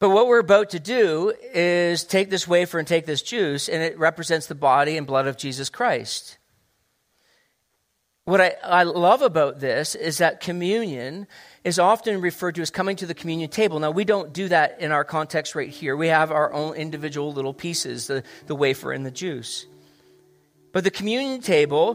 but 0.05 0.11
what 0.11 0.27
we're 0.27 0.38
about 0.38 0.69
to 0.69 0.79
do 0.79 1.33
is 1.55 2.05
take 2.05 2.29
this 2.29 2.47
wafer 2.47 2.79
and 2.79 2.87
take 2.87 3.07
this 3.07 3.23
juice, 3.23 3.71
and 3.71 3.83
it 3.83 3.99
represents 3.99 4.49
the 4.49 4.55
body 4.55 4.99
and 4.99 5.07
blood 5.07 5.27
of 5.27 5.38
Jesus 5.38 5.71
Christ. 5.71 6.37
What 8.27 8.38
I, 8.38 8.55
I 8.62 8.83
love 8.83 9.23
about 9.23 9.61
this 9.61 9.95
is 9.95 10.19
that 10.19 10.40
communion 10.40 11.27
is 11.64 11.79
often 11.79 12.21
referred 12.21 12.57
to 12.57 12.61
as 12.61 12.69
coming 12.69 12.97
to 12.97 13.07
the 13.07 13.14
communion 13.14 13.49
table. 13.49 13.81
Now, 13.81 13.93
we 13.93 14.05
don't 14.05 14.31
do 14.35 14.47
that 14.49 14.79
in 14.79 14.93
our 14.93 15.05
context 15.05 15.55
right 15.55 15.71
here. 15.71 15.97
We 15.97 16.09
have 16.09 16.31
our 16.31 16.53
own 16.53 16.75
individual 16.75 17.33
little 17.33 17.55
pieces, 17.55 18.07
the, 18.07 18.25
the 18.47 18.55
wafer 18.55 18.93
and 18.93 19.07
the 19.07 19.11
juice. 19.11 19.64
But 20.73 20.85
the 20.85 20.90
communion 20.90 21.40
table, 21.40 21.95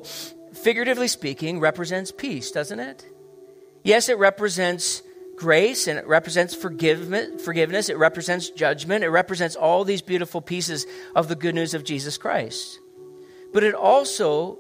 figuratively 0.54 1.10
speaking, 1.10 1.60
represents 1.60 2.12
peace, 2.12 2.50
doesn't 2.50 2.80
it? 2.80 3.06
Yes, 3.84 4.10
it 4.10 4.18
represents 4.18 5.04
grace 5.40 5.88
and 5.88 5.98
it 5.98 6.06
represents 6.06 6.54
forgiveness, 6.54 7.44
forgiveness, 7.44 7.90
it 7.90 7.98
represents 7.98 8.50
judgment, 8.50 9.04
it 9.04 9.10
represents 9.10 9.56
all 9.56 9.86
these 9.86 10.02
beautiful 10.02 10.42
pieces 10.42 10.86
of 11.16 11.30
the 11.30 11.36
good 11.36 11.56
news 11.56 11.74
of 11.74 11.84
Jesus 11.84 12.18
Christ. 12.18 12.80
But 13.54 13.64
it 13.64 13.74
also 13.74 14.60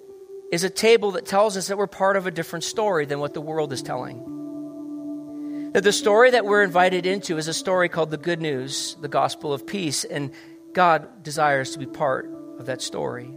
is 0.51 0.63
a 0.63 0.69
table 0.69 1.11
that 1.11 1.25
tells 1.25 1.57
us 1.57 1.67
that 1.67 1.77
we're 1.77 1.85
part 1.85 2.15
of 2.15 2.25
a 2.25 2.31
different 2.31 2.63
story 2.63 3.05
than 3.05 3.19
what 3.19 3.33
the 3.33 3.41
world 3.41 3.73
is 3.73 3.83
telling. 3.83 5.71
That 5.73 5.83
the 5.83 5.91
story 5.91 6.31
that 6.31 6.45
we're 6.45 6.63
invited 6.63 7.05
into 7.05 7.37
is 7.37 7.47
a 7.47 7.53
story 7.53 7.89
called 7.89 8.09
the 8.09 8.17
good 8.17 8.41
news, 8.41 8.95
the 9.01 9.09
gospel 9.09 9.53
of 9.53 9.67
peace, 9.67 10.05
and 10.05 10.31
God 10.73 11.23
desires 11.23 11.71
to 11.71 11.79
be 11.79 11.85
part 11.85 12.31
of 12.57 12.65
that 12.67 12.81
story. 12.81 13.29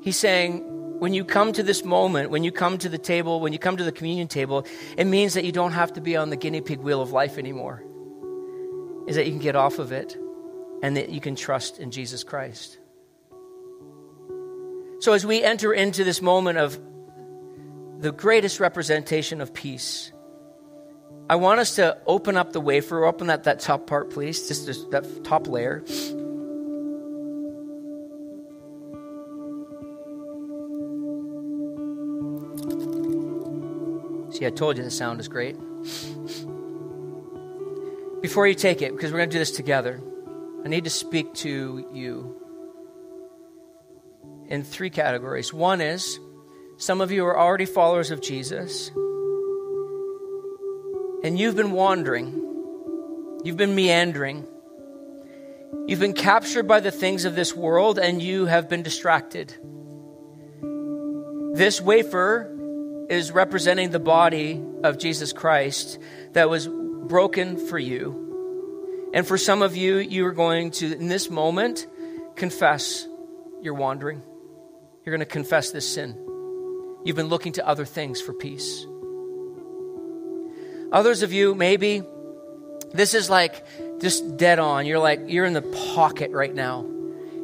He's 0.00 0.16
saying, 0.16 0.77
when 0.98 1.14
you 1.14 1.24
come 1.24 1.52
to 1.52 1.62
this 1.62 1.84
moment, 1.84 2.30
when 2.30 2.42
you 2.42 2.50
come 2.50 2.78
to 2.78 2.88
the 2.88 2.98
table, 2.98 3.40
when 3.40 3.52
you 3.52 3.58
come 3.58 3.76
to 3.76 3.84
the 3.84 3.92
communion 3.92 4.28
table, 4.28 4.66
it 4.96 5.06
means 5.06 5.34
that 5.34 5.44
you 5.44 5.52
don't 5.52 5.72
have 5.72 5.92
to 5.94 6.00
be 6.00 6.16
on 6.16 6.30
the 6.30 6.36
guinea 6.36 6.60
pig 6.60 6.80
wheel 6.80 7.00
of 7.00 7.12
life 7.12 7.38
anymore. 7.38 7.84
Is 9.06 9.16
that 9.16 9.24
you 9.24 9.32
can 9.32 9.40
get 9.40 9.56
off 9.56 9.78
of 9.78 9.92
it 9.92 10.16
and 10.82 10.96
that 10.96 11.10
you 11.10 11.20
can 11.20 11.36
trust 11.36 11.78
in 11.78 11.90
Jesus 11.90 12.24
Christ. 12.24 12.78
So, 15.00 15.12
as 15.12 15.24
we 15.24 15.42
enter 15.42 15.72
into 15.72 16.02
this 16.02 16.20
moment 16.20 16.58
of 16.58 16.78
the 18.00 18.10
greatest 18.10 18.58
representation 18.58 19.40
of 19.40 19.54
peace, 19.54 20.12
I 21.30 21.36
want 21.36 21.60
us 21.60 21.76
to 21.76 21.98
open 22.06 22.36
up 22.36 22.52
the 22.52 22.60
wafer. 22.60 23.04
Open 23.04 23.28
that, 23.28 23.44
that 23.44 23.60
top 23.60 23.86
part, 23.86 24.10
please. 24.10 24.48
Just, 24.48 24.66
just 24.66 24.90
that 24.90 25.24
top 25.24 25.46
layer. 25.46 25.84
See, 34.38 34.46
I 34.46 34.50
told 34.50 34.78
you 34.78 34.84
the 34.84 34.90
sound 34.90 35.18
is 35.18 35.26
great. 35.26 35.56
Before 38.20 38.46
you 38.46 38.54
take 38.54 38.82
it, 38.82 38.92
because 38.92 39.10
we're 39.10 39.18
going 39.18 39.30
to 39.30 39.34
do 39.34 39.40
this 39.40 39.50
together, 39.50 40.00
I 40.64 40.68
need 40.68 40.84
to 40.84 40.90
speak 40.90 41.34
to 41.34 41.84
you 41.92 42.36
in 44.46 44.62
three 44.62 44.90
categories. 44.90 45.52
One 45.52 45.80
is 45.80 46.20
some 46.76 47.00
of 47.00 47.10
you 47.10 47.26
are 47.26 47.36
already 47.36 47.64
followers 47.64 48.12
of 48.12 48.20
Jesus, 48.20 48.92
and 51.24 51.36
you've 51.36 51.56
been 51.56 51.72
wandering, 51.72 53.40
you've 53.42 53.56
been 53.56 53.74
meandering, 53.74 54.46
you've 55.88 55.98
been 55.98 56.12
captured 56.12 56.68
by 56.68 56.78
the 56.78 56.92
things 56.92 57.24
of 57.24 57.34
this 57.34 57.56
world, 57.56 57.98
and 57.98 58.22
you 58.22 58.46
have 58.46 58.68
been 58.68 58.84
distracted. 58.84 59.52
This 61.56 61.80
wafer 61.80 62.54
is 63.08 63.32
representing 63.32 63.90
the 63.90 63.98
body 63.98 64.62
of 64.84 64.98
Jesus 64.98 65.32
Christ 65.32 65.98
that 66.32 66.50
was 66.50 66.68
broken 66.68 67.56
for 67.56 67.78
you. 67.78 69.10
And 69.14 69.26
for 69.26 69.38
some 69.38 69.62
of 69.62 69.76
you, 69.76 69.96
you 69.96 70.26
are 70.26 70.32
going 70.32 70.70
to, 70.72 70.92
in 70.92 71.08
this 71.08 71.30
moment, 71.30 71.86
confess 72.36 73.06
your 73.62 73.74
wandering. 73.74 74.22
You're 75.04 75.16
going 75.16 75.26
to 75.26 75.32
confess 75.32 75.70
this 75.70 75.94
sin. 75.94 76.16
You've 77.04 77.16
been 77.16 77.28
looking 77.28 77.52
to 77.52 77.66
other 77.66 77.86
things 77.86 78.20
for 78.20 78.34
peace. 78.34 78.86
Others 80.92 81.22
of 81.22 81.32
you, 81.32 81.54
maybe 81.54 82.02
this 82.92 83.14
is 83.14 83.30
like 83.30 83.64
just 84.00 84.36
dead 84.36 84.58
on. 84.58 84.84
You're 84.84 84.98
like, 84.98 85.22
you're 85.26 85.46
in 85.46 85.54
the 85.54 85.62
pocket 85.94 86.30
right 86.32 86.54
now. 86.54 86.80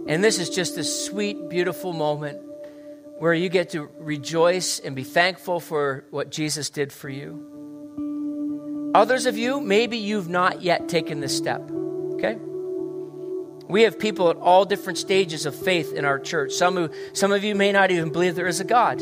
And 0.07 0.22
this 0.22 0.38
is 0.38 0.50
just 0.50 0.77
a 0.77 0.85
sweet, 0.85 1.48
beautiful 1.48 1.94
moment 1.94 2.40
where 3.18 3.35
you 3.35 3.48
get 3.48 3.70
to 3.70 3.88
rejoice 3.98 4.81
and 4.81 4.96
be 4.96 5.05
thankful 5.05 5.61
for 5.61 6.05
what 6.11 6.31
Jesus 6.31 6.70
did 6.70 6.92
for 6.92 7.09
you. 7.09 8.92
Others 8.94 9.27
of 9.27 9.37
you, 9.37 9.61
maybe 9.61 9.98
you've 9.98 10.29
not 10.29 10.62
yet 10.62 10.88
taken 10.88 11.20
this 11.20 11.37
step, 11.37 11.68
okay? 12.14 12.37
We 13.68 13.83
have 13.83 13.98
people 13.98 14.31
at 14.31 14.37
all 14.37 14.64
different 14.64 14.98
stages 14.98 15.46
of 15.46 15.55
faith 15.55 15.92
in 15.92 16.05
our 16.05 16.18
church. 16.18 16.53
Some, 16.53 16.77
who, 16.77 16.90
some 17.12 17.33
of 17.33 17.42
you 17.44 17.55
may 17.55 17.72
not 17.72 17.90
even 17.90 18.12
believe 18.12 18.35
there 18.35 18.46
is 18.46 18.61
a 18.61 18.64
God. 18.64 19.00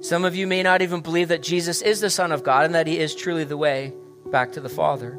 Some 0.00 0.24
of 0.24 0.34
you 0.34 0.46
may 0.46 0.62
not 0.62 0.82
even 0.82 1.00
believe 1.00 1.28
that 1.28 1.42
Jesus 1.42 1.80
is 1.80 2.00
the 2.00 2.10
Son 2.10 2.32
of 2.32 2.42
God 2.42 2.64
and 2.64 2.74
that 2.74 2.86
He 2.86 2.98
is 2.98 3.14
truly 3.14 3.44
the 3.44 3.56
way 3.56 3.94
back 4.30 4.52
to 4.52 4.60
the 4.60 4.68
Father. 4.68 5.16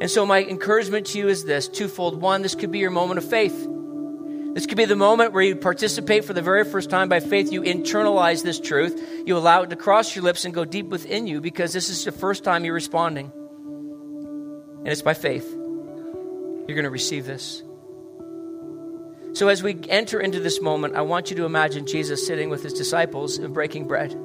And 0.00 0.10
so, 0.10 0.26
my 0.26 0.44
encouragement 0.44 1.06
to 1.08 1.18
you 1.18 1.28
is 1.28 1.44
this 1.44 1.66
twofold. 1.66 2.20
One, 2.20 2.42
this 2.42 2.54
could 2.54 2.70
be 2.70 2.80
your 2.80 2.90
moment 2.90 3.18
of 3.18 3.28
faith. 3.28 3.66
This 4.54 4.66
could 4.66 4.76
be 4.76 4.84
the 4.84 4.94
moment 4.94 5.32
where 5.32 5.42
you 5.42 5.56
participate 5.56 6.24
for 6.24 6.32
the 6.32 6.40
very 6.40 6.64
first 6.64 6.88
time 6.88 7.08
by 7.08 7.18
faith. 7.18 7.52
You 7.52 7.62
internalize 7.62 8.44
this 8.44 8.60
truth. 8.60 9.24
You 9.26 9.36
allow 9.36 9.62
it 9.62 9.70
to 9.70 9.76
cross 9.76 10.14
your 10.14 10.22
lips 10.22 10.44
and 10.44 10.54
go 10.54 10.64
deep 10.64 10.86
within 10.86 11.26
you 11.26 11.40
because 11.40 11.72
this 11.72 11.88
is 11.88 12.04
the 12.04 12.12
first 12.12 12.44
time 12.44 12.64
you're 12.64 12.72
responding. 12.72 13.32
And 14.78 14.86
it's 14.86 15.02
by 15.02 15.14
faith. 15.14 15.44
You're 15.52 16.76
going 16.76 16.84
to 16.84 16.90
receive 16.90 17.26
this. 17.26 17.64
So, 19.32 19.48
as 19.48 19.60
we 19.60 19.76
enter 19.88 20.20
into 20.20 20.38
this 20.38 20.60
moment, 20.60 20.94
I 20.94 21.00
want 21.00 21.30
you 21.30 21.36
to 21.38 21.44
imagine 21.44 21.86
Jesus 21.86 22.24
sitting 22.24 22.48
with 22.48 22.62
his 22.62 22.74
disciples 22.74 23.38
and 23.38 23.52
breaking 23.52 23.88
bread. 23.88 24.12
And 24.12 24.22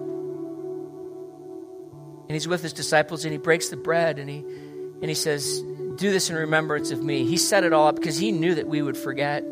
he's 2.35 2.47
with 2.47 2.61
his 2.61 2.73
disciples 2.73 3.25
and 3.25 3.31
he 3.31 3.39
breaks 3.39 3.69
the 3.69 3.77
bread 3.77 4.19
and 4.19 4.29
he, 4.29 4.37
and 4.37 5.05
he 5.05 5.15
says, 5.15 5.59
Do 5.95 6.11
this 6.11 6.29
in 6.29 6.35
remembrance 6.35 6.91
of 6.91 7.03
me. 7.03 7.25
He 7.25 7.37
set 7.37 7.63
it 7.63 7.73
all 7.73 7.87
up 7.87 7.95
because 7.95 8.19
he 8.19 8.31
knew 8.31 8.53
that 8.53 8.67
we 8.67 8.83
would 8.83 8.95
forget, 8.95 9.43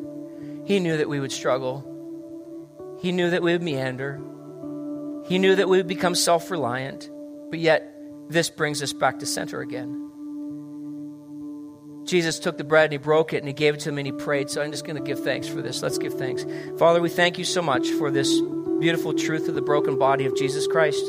he 0.68 0.82
knew 0.82 0.98
that 0.98 1.08
we 1.08 1.22
would 1.22 1.32
struggle, 1.32 1.80
he 3.00 3.14
knew 3.14 3.30
that 3.30 3.42
we 3.42 3.54
would 3.54 3.64
meander, 3.64 4.20
he 5.26 5.40
knew 5.40 5.56
that 5.56 5.70
we 5.70 5.78
would 5.78 5.88
become 5.88 6.14
self 6.14 6.52
reliant, 6.52 7.10
but 7.50 7.60
yet 7.60 7.94
this 8.28 8.50
brings 8.50 8.84
us 8.84 8.92
back 8.92 9.20
to 9.20 9.26
center 9.26 9.62
again. 9.62 10.04
Jesus 12.04 12.38
took 12.38 12.58
the 12.58 12.66
bread 12.66 12.86
and 12.86 12.92
he 12.92 12.98
broke 12.98 13.32
it 13.32 13.38
and 13.38 13.48
he 13.48 13.54
gave 13.54 13.76
it 13.76 13.80
to 13.82 13.90
them 13.90 13.98
and 13.98 14.08
he 14.08 14.12
prayed. 14.12 14.50
So 14.50 14.62
I'm 14.62 14.72
just 14.72 14.86
going 14.86 14.98
to 14.98 15.02
give 15.02 15.24
thanks 15.24 15.48
for 15.48 15.62
this. 15.62 15.82
Let's 15.82 15.98
give 15.98 16.14
thanks. 16.14 16.46
Father, 16.78 17.02
we 17.02 17.10
thank 17.10 17.38
you 17.38 17.46
so 17.46 17.62
much 17.62 17.88
for 17.92 18.12
this 18.12 18.30
beautiful 18.80 19.14
truth 19.14 19.48
of 19.48 19.56
the 19.56 19.62
broken 19.62 19.98
body 19.98 20.26
of 20.26 20.36
Jesus 20.36 20.68
Christ. 20.68 21.04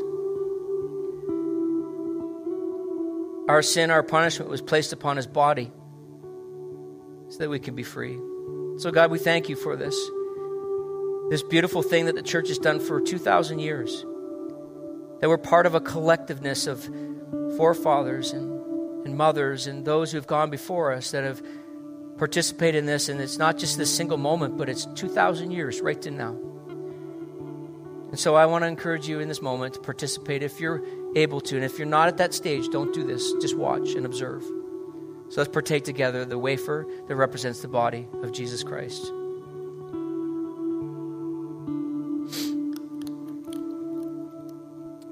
Our 3.49 3.62
sin, 3.62 3.90
our 3.90 4.05
punishment 4.05 4.51
was 4.51 4.62
placed 4.62 4.92
upon 4.92 5.16
his 5.16 5.27
body 5.27 5.73
so 7.29 7.38
that 7.38 7.51
we 7.51 7.59
can 7.59 7.75
be 7.75 7.83
free. 7.83 8.18
So, 8.79 8.91
God, 8.91 9.11
we 9.11 9.19
thank 9.19 9.49
you 9.49 9.57
for 9.57 9.77
this. 9.77 9.97
This 11.31 11.43
beautiful 11.43 11.83
thing 11.83 12.07
that 12.07 12.14
the 12.14 12.23
church 12.23 12.49
has 12.49 12.59
done 12.59 12.81
for 12.81 13.01
2,000 13.01 13.59
years. 13.59 14.05
That 15.21 15.29
we're 15.29 15.37
part 15.37 15.67
of 15.67 15.75
a 15.75 15.81
collectiveness 15.81 16.67
of 16.67 16.88
forefathers 17.57 18.33
and 18.33 18.59
and 19.09 19.17
mothers 19.17 19.67
and 19.67 19.85
those 19.85 20.12
who 20.12 20.19
have 20.19 20.27
gone 20.27 20.51
before 20.51 20.93
us 20.93 21.11
that 21.11 21.25
have 21.25 21.43
participated 22.19 22.81
in 22.81 22.87
this. 22.87 23.09
And 23.09 23.21
it's 23.21 23.38
not 23.38 23.59
just 23.59 23.79
this 23.79 23.95
single 23.95 24.19
moment, 24.19 24.57
but 24.57 24.69
it's 24.69 24.87
2,000 24.87 25.51
years 25.51 25.81
right 25.81 26.01
to 26.03 26.11
now. 26.11 26.37
And 28.11 28.19
so 28.19 28.35
I 28.35 28.47
want 28.47 28.62
to 28.62 28.69
encourage 28.69 29.09
you 29.09 29.21
in 29.21 29.29
this 29.29 29.43
moment 29.43 29.75
to 29.75 29.81
participate 29.81 30.43
if 30.43 30.61
you're 30.61 30.83
able 31.14 31.41
to. 31.43 31.57
And 31.57 31.64
if 31.64 31.79
you're 31.79 31.87
not 31.87 32.09
at 32.09 32.19
that 32.19 32.33
stage, 32.33 32.69
don't 32.69 32.95
do 32.95 33.07
this. 33.07 33.33
Just 33.41 33.57
watch 33.57 33.95
and 33.95 34.07
observe. 34.07 34.45
So 35.31 35.41
let's 35.41 35.53
partake 35.53 35.85
together 35.85 36.25
the 36.25 36.38
wafer 36.38 36.87
that 37.07 37.14
represents 37.14 37.61
the 37.61 37.69
body 37.69 38.09
of 38.23 38.33
Jesus 38.33 38.62
Christ. 38.62 39.12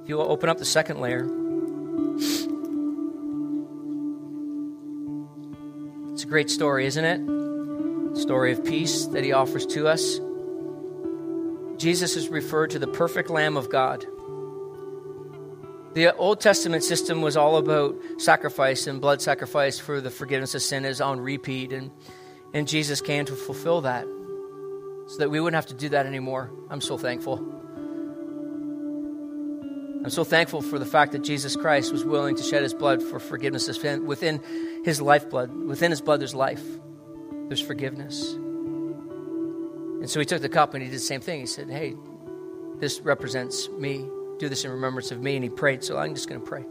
If 0.02 0.08
you 0.08 0.16
will 0.16 0.30
open 0.30 0.48
up 0.48 0.58
the 0.58 0.64
second 0.64 1.00
layer. 1.00 1.28
It's 6.12 6.22
a 6.24 6.26
great 6.26 6.48
story, 6.48 6.86
isn't 6.86 7.04
it? 7.04 8.16
Story 8.16 8.52
of 8.52 8.64
peace 8.64 9.06
that 9.06 9.22
he 9.22 9.32
offers 9.32 9.66
to 9.66 9.86
us. 9.86 10.18
Jesus 11.76 12.16
is 12.16 12.30
referred 12.30 12.70
to 12.70 12.78
the 12.78 12.86
perfect 12.86 13.28
Lamb 13.28 13.58
of 13.58 13.68
God. 13.68 14.06
The 15.96 16.14
Old 16.14 16.42
Testament 16.42 16.84
system 16.84 17.22
was 17.22 17.38
all 17.38 17.56
about 17.56 17.96
sacrifice 18.18 18.86
and 18.86 19.00
blood 19.00 19.22
sacrifice 19.22 19.78
for 19.78 20.02
the 20.02 20.10
forgiveness 20.10 20.54
of 20.54 20.60
sin 20.60 20.84
is 20.84 21.00
on 21.00 21.18
repeat, 21.18 21.72
and, 21.72 21.90
and 22.52 22.68
Jesus 22.68 23.00
came 23.00 23.24
to 23.24 23.34
fulfill 23.34 23.80
that 23.80 24.04
so 25.06 25.16
that 25.16 25.30
we 25.30 25.40
wouldn't 25.40 25.54
have 25.54 25.68
to 25.68 25.74
do 25.74 25.88
that 25.88 26.04
anymore. 26.04 26.50
I'm 26.68 26.82
so 26.82 26.98
thankful. 26.98 27.38
I'm 30.04 30.10
so 30.10 30.22
thankful 30.22 30.60
for 30.60 30.78
the 30.78 30.84
fact 30.84 31.12
that 31.12 31.20
Jesus 31.20 31.56
Christ 31.56 31.92
was 31.92 32.04
willing 32.04 32.36
to 32.36 32.42
shed 32.42 32.62
his 32.62 32.74
blood 32.74 33.02
for 33.02 33.18
forgiveness 33.18 33.66
of 33.68 33.76
sin. 33.76 34.04
Within 34.04 34.42
his 34.84 35.00
lifeblood, 35.00 35.50
within 35.50 35.90
his 35.90 36.02
blood, 36.02 36.20
there's 36.20 36.34
life, 36.34 36.62
there's 37.48 37.62
forgiveness. 37.62 38.34
And 38.34 40.10
so 40.10 40.20
he 40.20 40.26
took 40.26 40.42
the 40.42 40.50
cup 40.50 40.74
and 40.74 40.82
he 40.82 40.90
did 40.90 40.96
the 40.96 41.00
same 41.00 41.22
thing. 41.22 41.40
He 41.40 41.46
said, 41.46 41.70
Hey, 41.70 41.96
this 42.80 43.00
represents 43.00 43.70
me. 43.70 44.06
Do 44.38 44.48
this 44.48 44.64
in 44.64 44.70
remembrance 44.70 45.10
of 45.10 45.20
me. 45.20 45.36
And 45.36 45.44
he 45.44 45.50
prayed. 45.50 45.84
So 45.84 45.96
I'm 45.96 46.14
just 46.14 46.28
going 46.28 46.40
to 46.40 46.46
pray. 46.46 46.64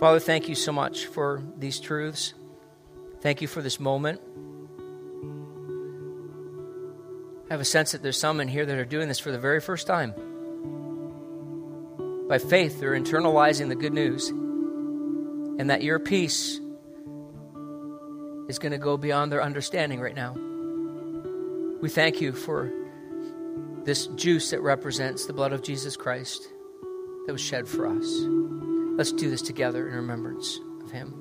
Father, 0.00 0.18
thank 0.18 0.48
you 0.48 0.54
so 0.54 0.72
much 0.72 1.06
for 1.06 1.42
these 1.58 1.78
truths. 1.78 2.32
Thank 3.20 3.42
you 3.42 3.48
for 3.48 3.60
this 3.60 3.78
moment. 3.78 4.20
I 7.50 7.52
have 7.52 7.60
a 7.60 7.66
sense 7.66 7.92
that 7.92 8.02
there's 8.02 8.16
some 8.16 8.40
in 8.40 8.48
here 8.48 8.64
that 8.64 8.78
are 8.78 8.84
doing 8.84 9.08
this 9.08 9.18
for 9.18 9.30
the 9.30 9.38
very 9.38 9.60
first 9.60 9.86
time. 9.86 10.14
By 12.28 12.38
faith, 12.38 12.80
they're 12.80 12.92
internalizing 12.92 13.68
the 13.68 13.74
good 13.74 13.92
news, 13.92 14.28
and 14.28 15.68
that 15.68 15.82
your 15.82 15.98
peace 15.98 16.60
is 18.48 18.58
going 18.58 18.72
to 18.72 18.78
go 18.78 18.96
beyond 18.96 19.32
their 19.32 19.42
understanding 19.42 20.00
right 20.00 20.14
now. 20.14 20.34
We 21.82 21.88
thank 21.88 22.20
you 22.20 22.32
for 22.32 22.70
this 23.84 24.06
juice 24.06 24.50
that 24.50 24.60
represents 24.62 25.26
the 25.26 25.32
blood 25.32 25.52
of 25.52 25.62
Jesus 25.62 25.96
Christ 25.96 26.46
that 27.26 27.32
was 27.32 27.40
shed 27.40 27.68
for 27.68 27.86
us. 27.86 28.06
Let's 28.96 29.12
do 29.12 29.30
this 29.30 29.42
together 29.42 29.88
in 29.88 29.94
remembrance 29.94 30.60
of 30.84 30.90
him. 30.90 31.14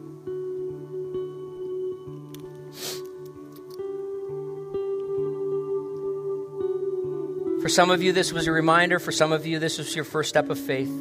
For 7.62 7.69
some 7.69 7.91
of 7.91 8.02
you, 8.02 8.13
this 8.13 8.33
was 8.33 8.47
a 8.47 8.52
reminder. 8.52 9.00
For 9.00 9.12
some 9.12 9.31
of 9.31 9.45
you, 9.45 9.60
this 9.60 9.77
was 9.77 9.95
your 9.95 10.06
first 10.06 10.29
step 10.29 10.50
of 10.50 10.58
faith. 10.58 10.91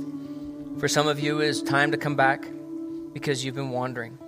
For 0.79 0.89
some 0.89 1.09
of 1.09 1.21
you, 1.21 1.41
it 1.41 1.49
is 1.49 1.63
time 1.63 1.93
to 1.93 1.97
come 1.97 2.17
back 2.17 2.47
because 3.13 3.45
you've 3.45 3.55
been 3.55 3.71
wandering. 3.71 4.19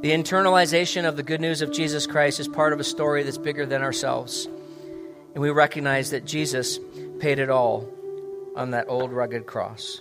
The 0.00 0.10
internalization 0.12 1.06
of 1.06 1.16
the 1.16 1.22
good 1.22 1.40
news 1.40 1.60
of 1.60 1.72
Jesus 1.72 2.06
Christ 2.06 2.40
is 2.40 2.48
part 2.48 2.72
of 2.72 2.80
a 2.80 2.84
story 2.84 3.22
that's 3.22 3.38
bigger 3.38 3.66
than 3.66 3.82
ourselves. 3.82 4.46
And 5.34 5.42
we 5.42 5.50
recognize 5.50 6.10
that 6.10 6.24
Jesus 6.24 6.80
paid 7.18 7.38
it 7.38 7.50
all 7.50 7.86
on 8.54 8.70
that 8.72 8.86
old 8.88 9.12
rugged 9.12 9.46
cross. 9.46 9.98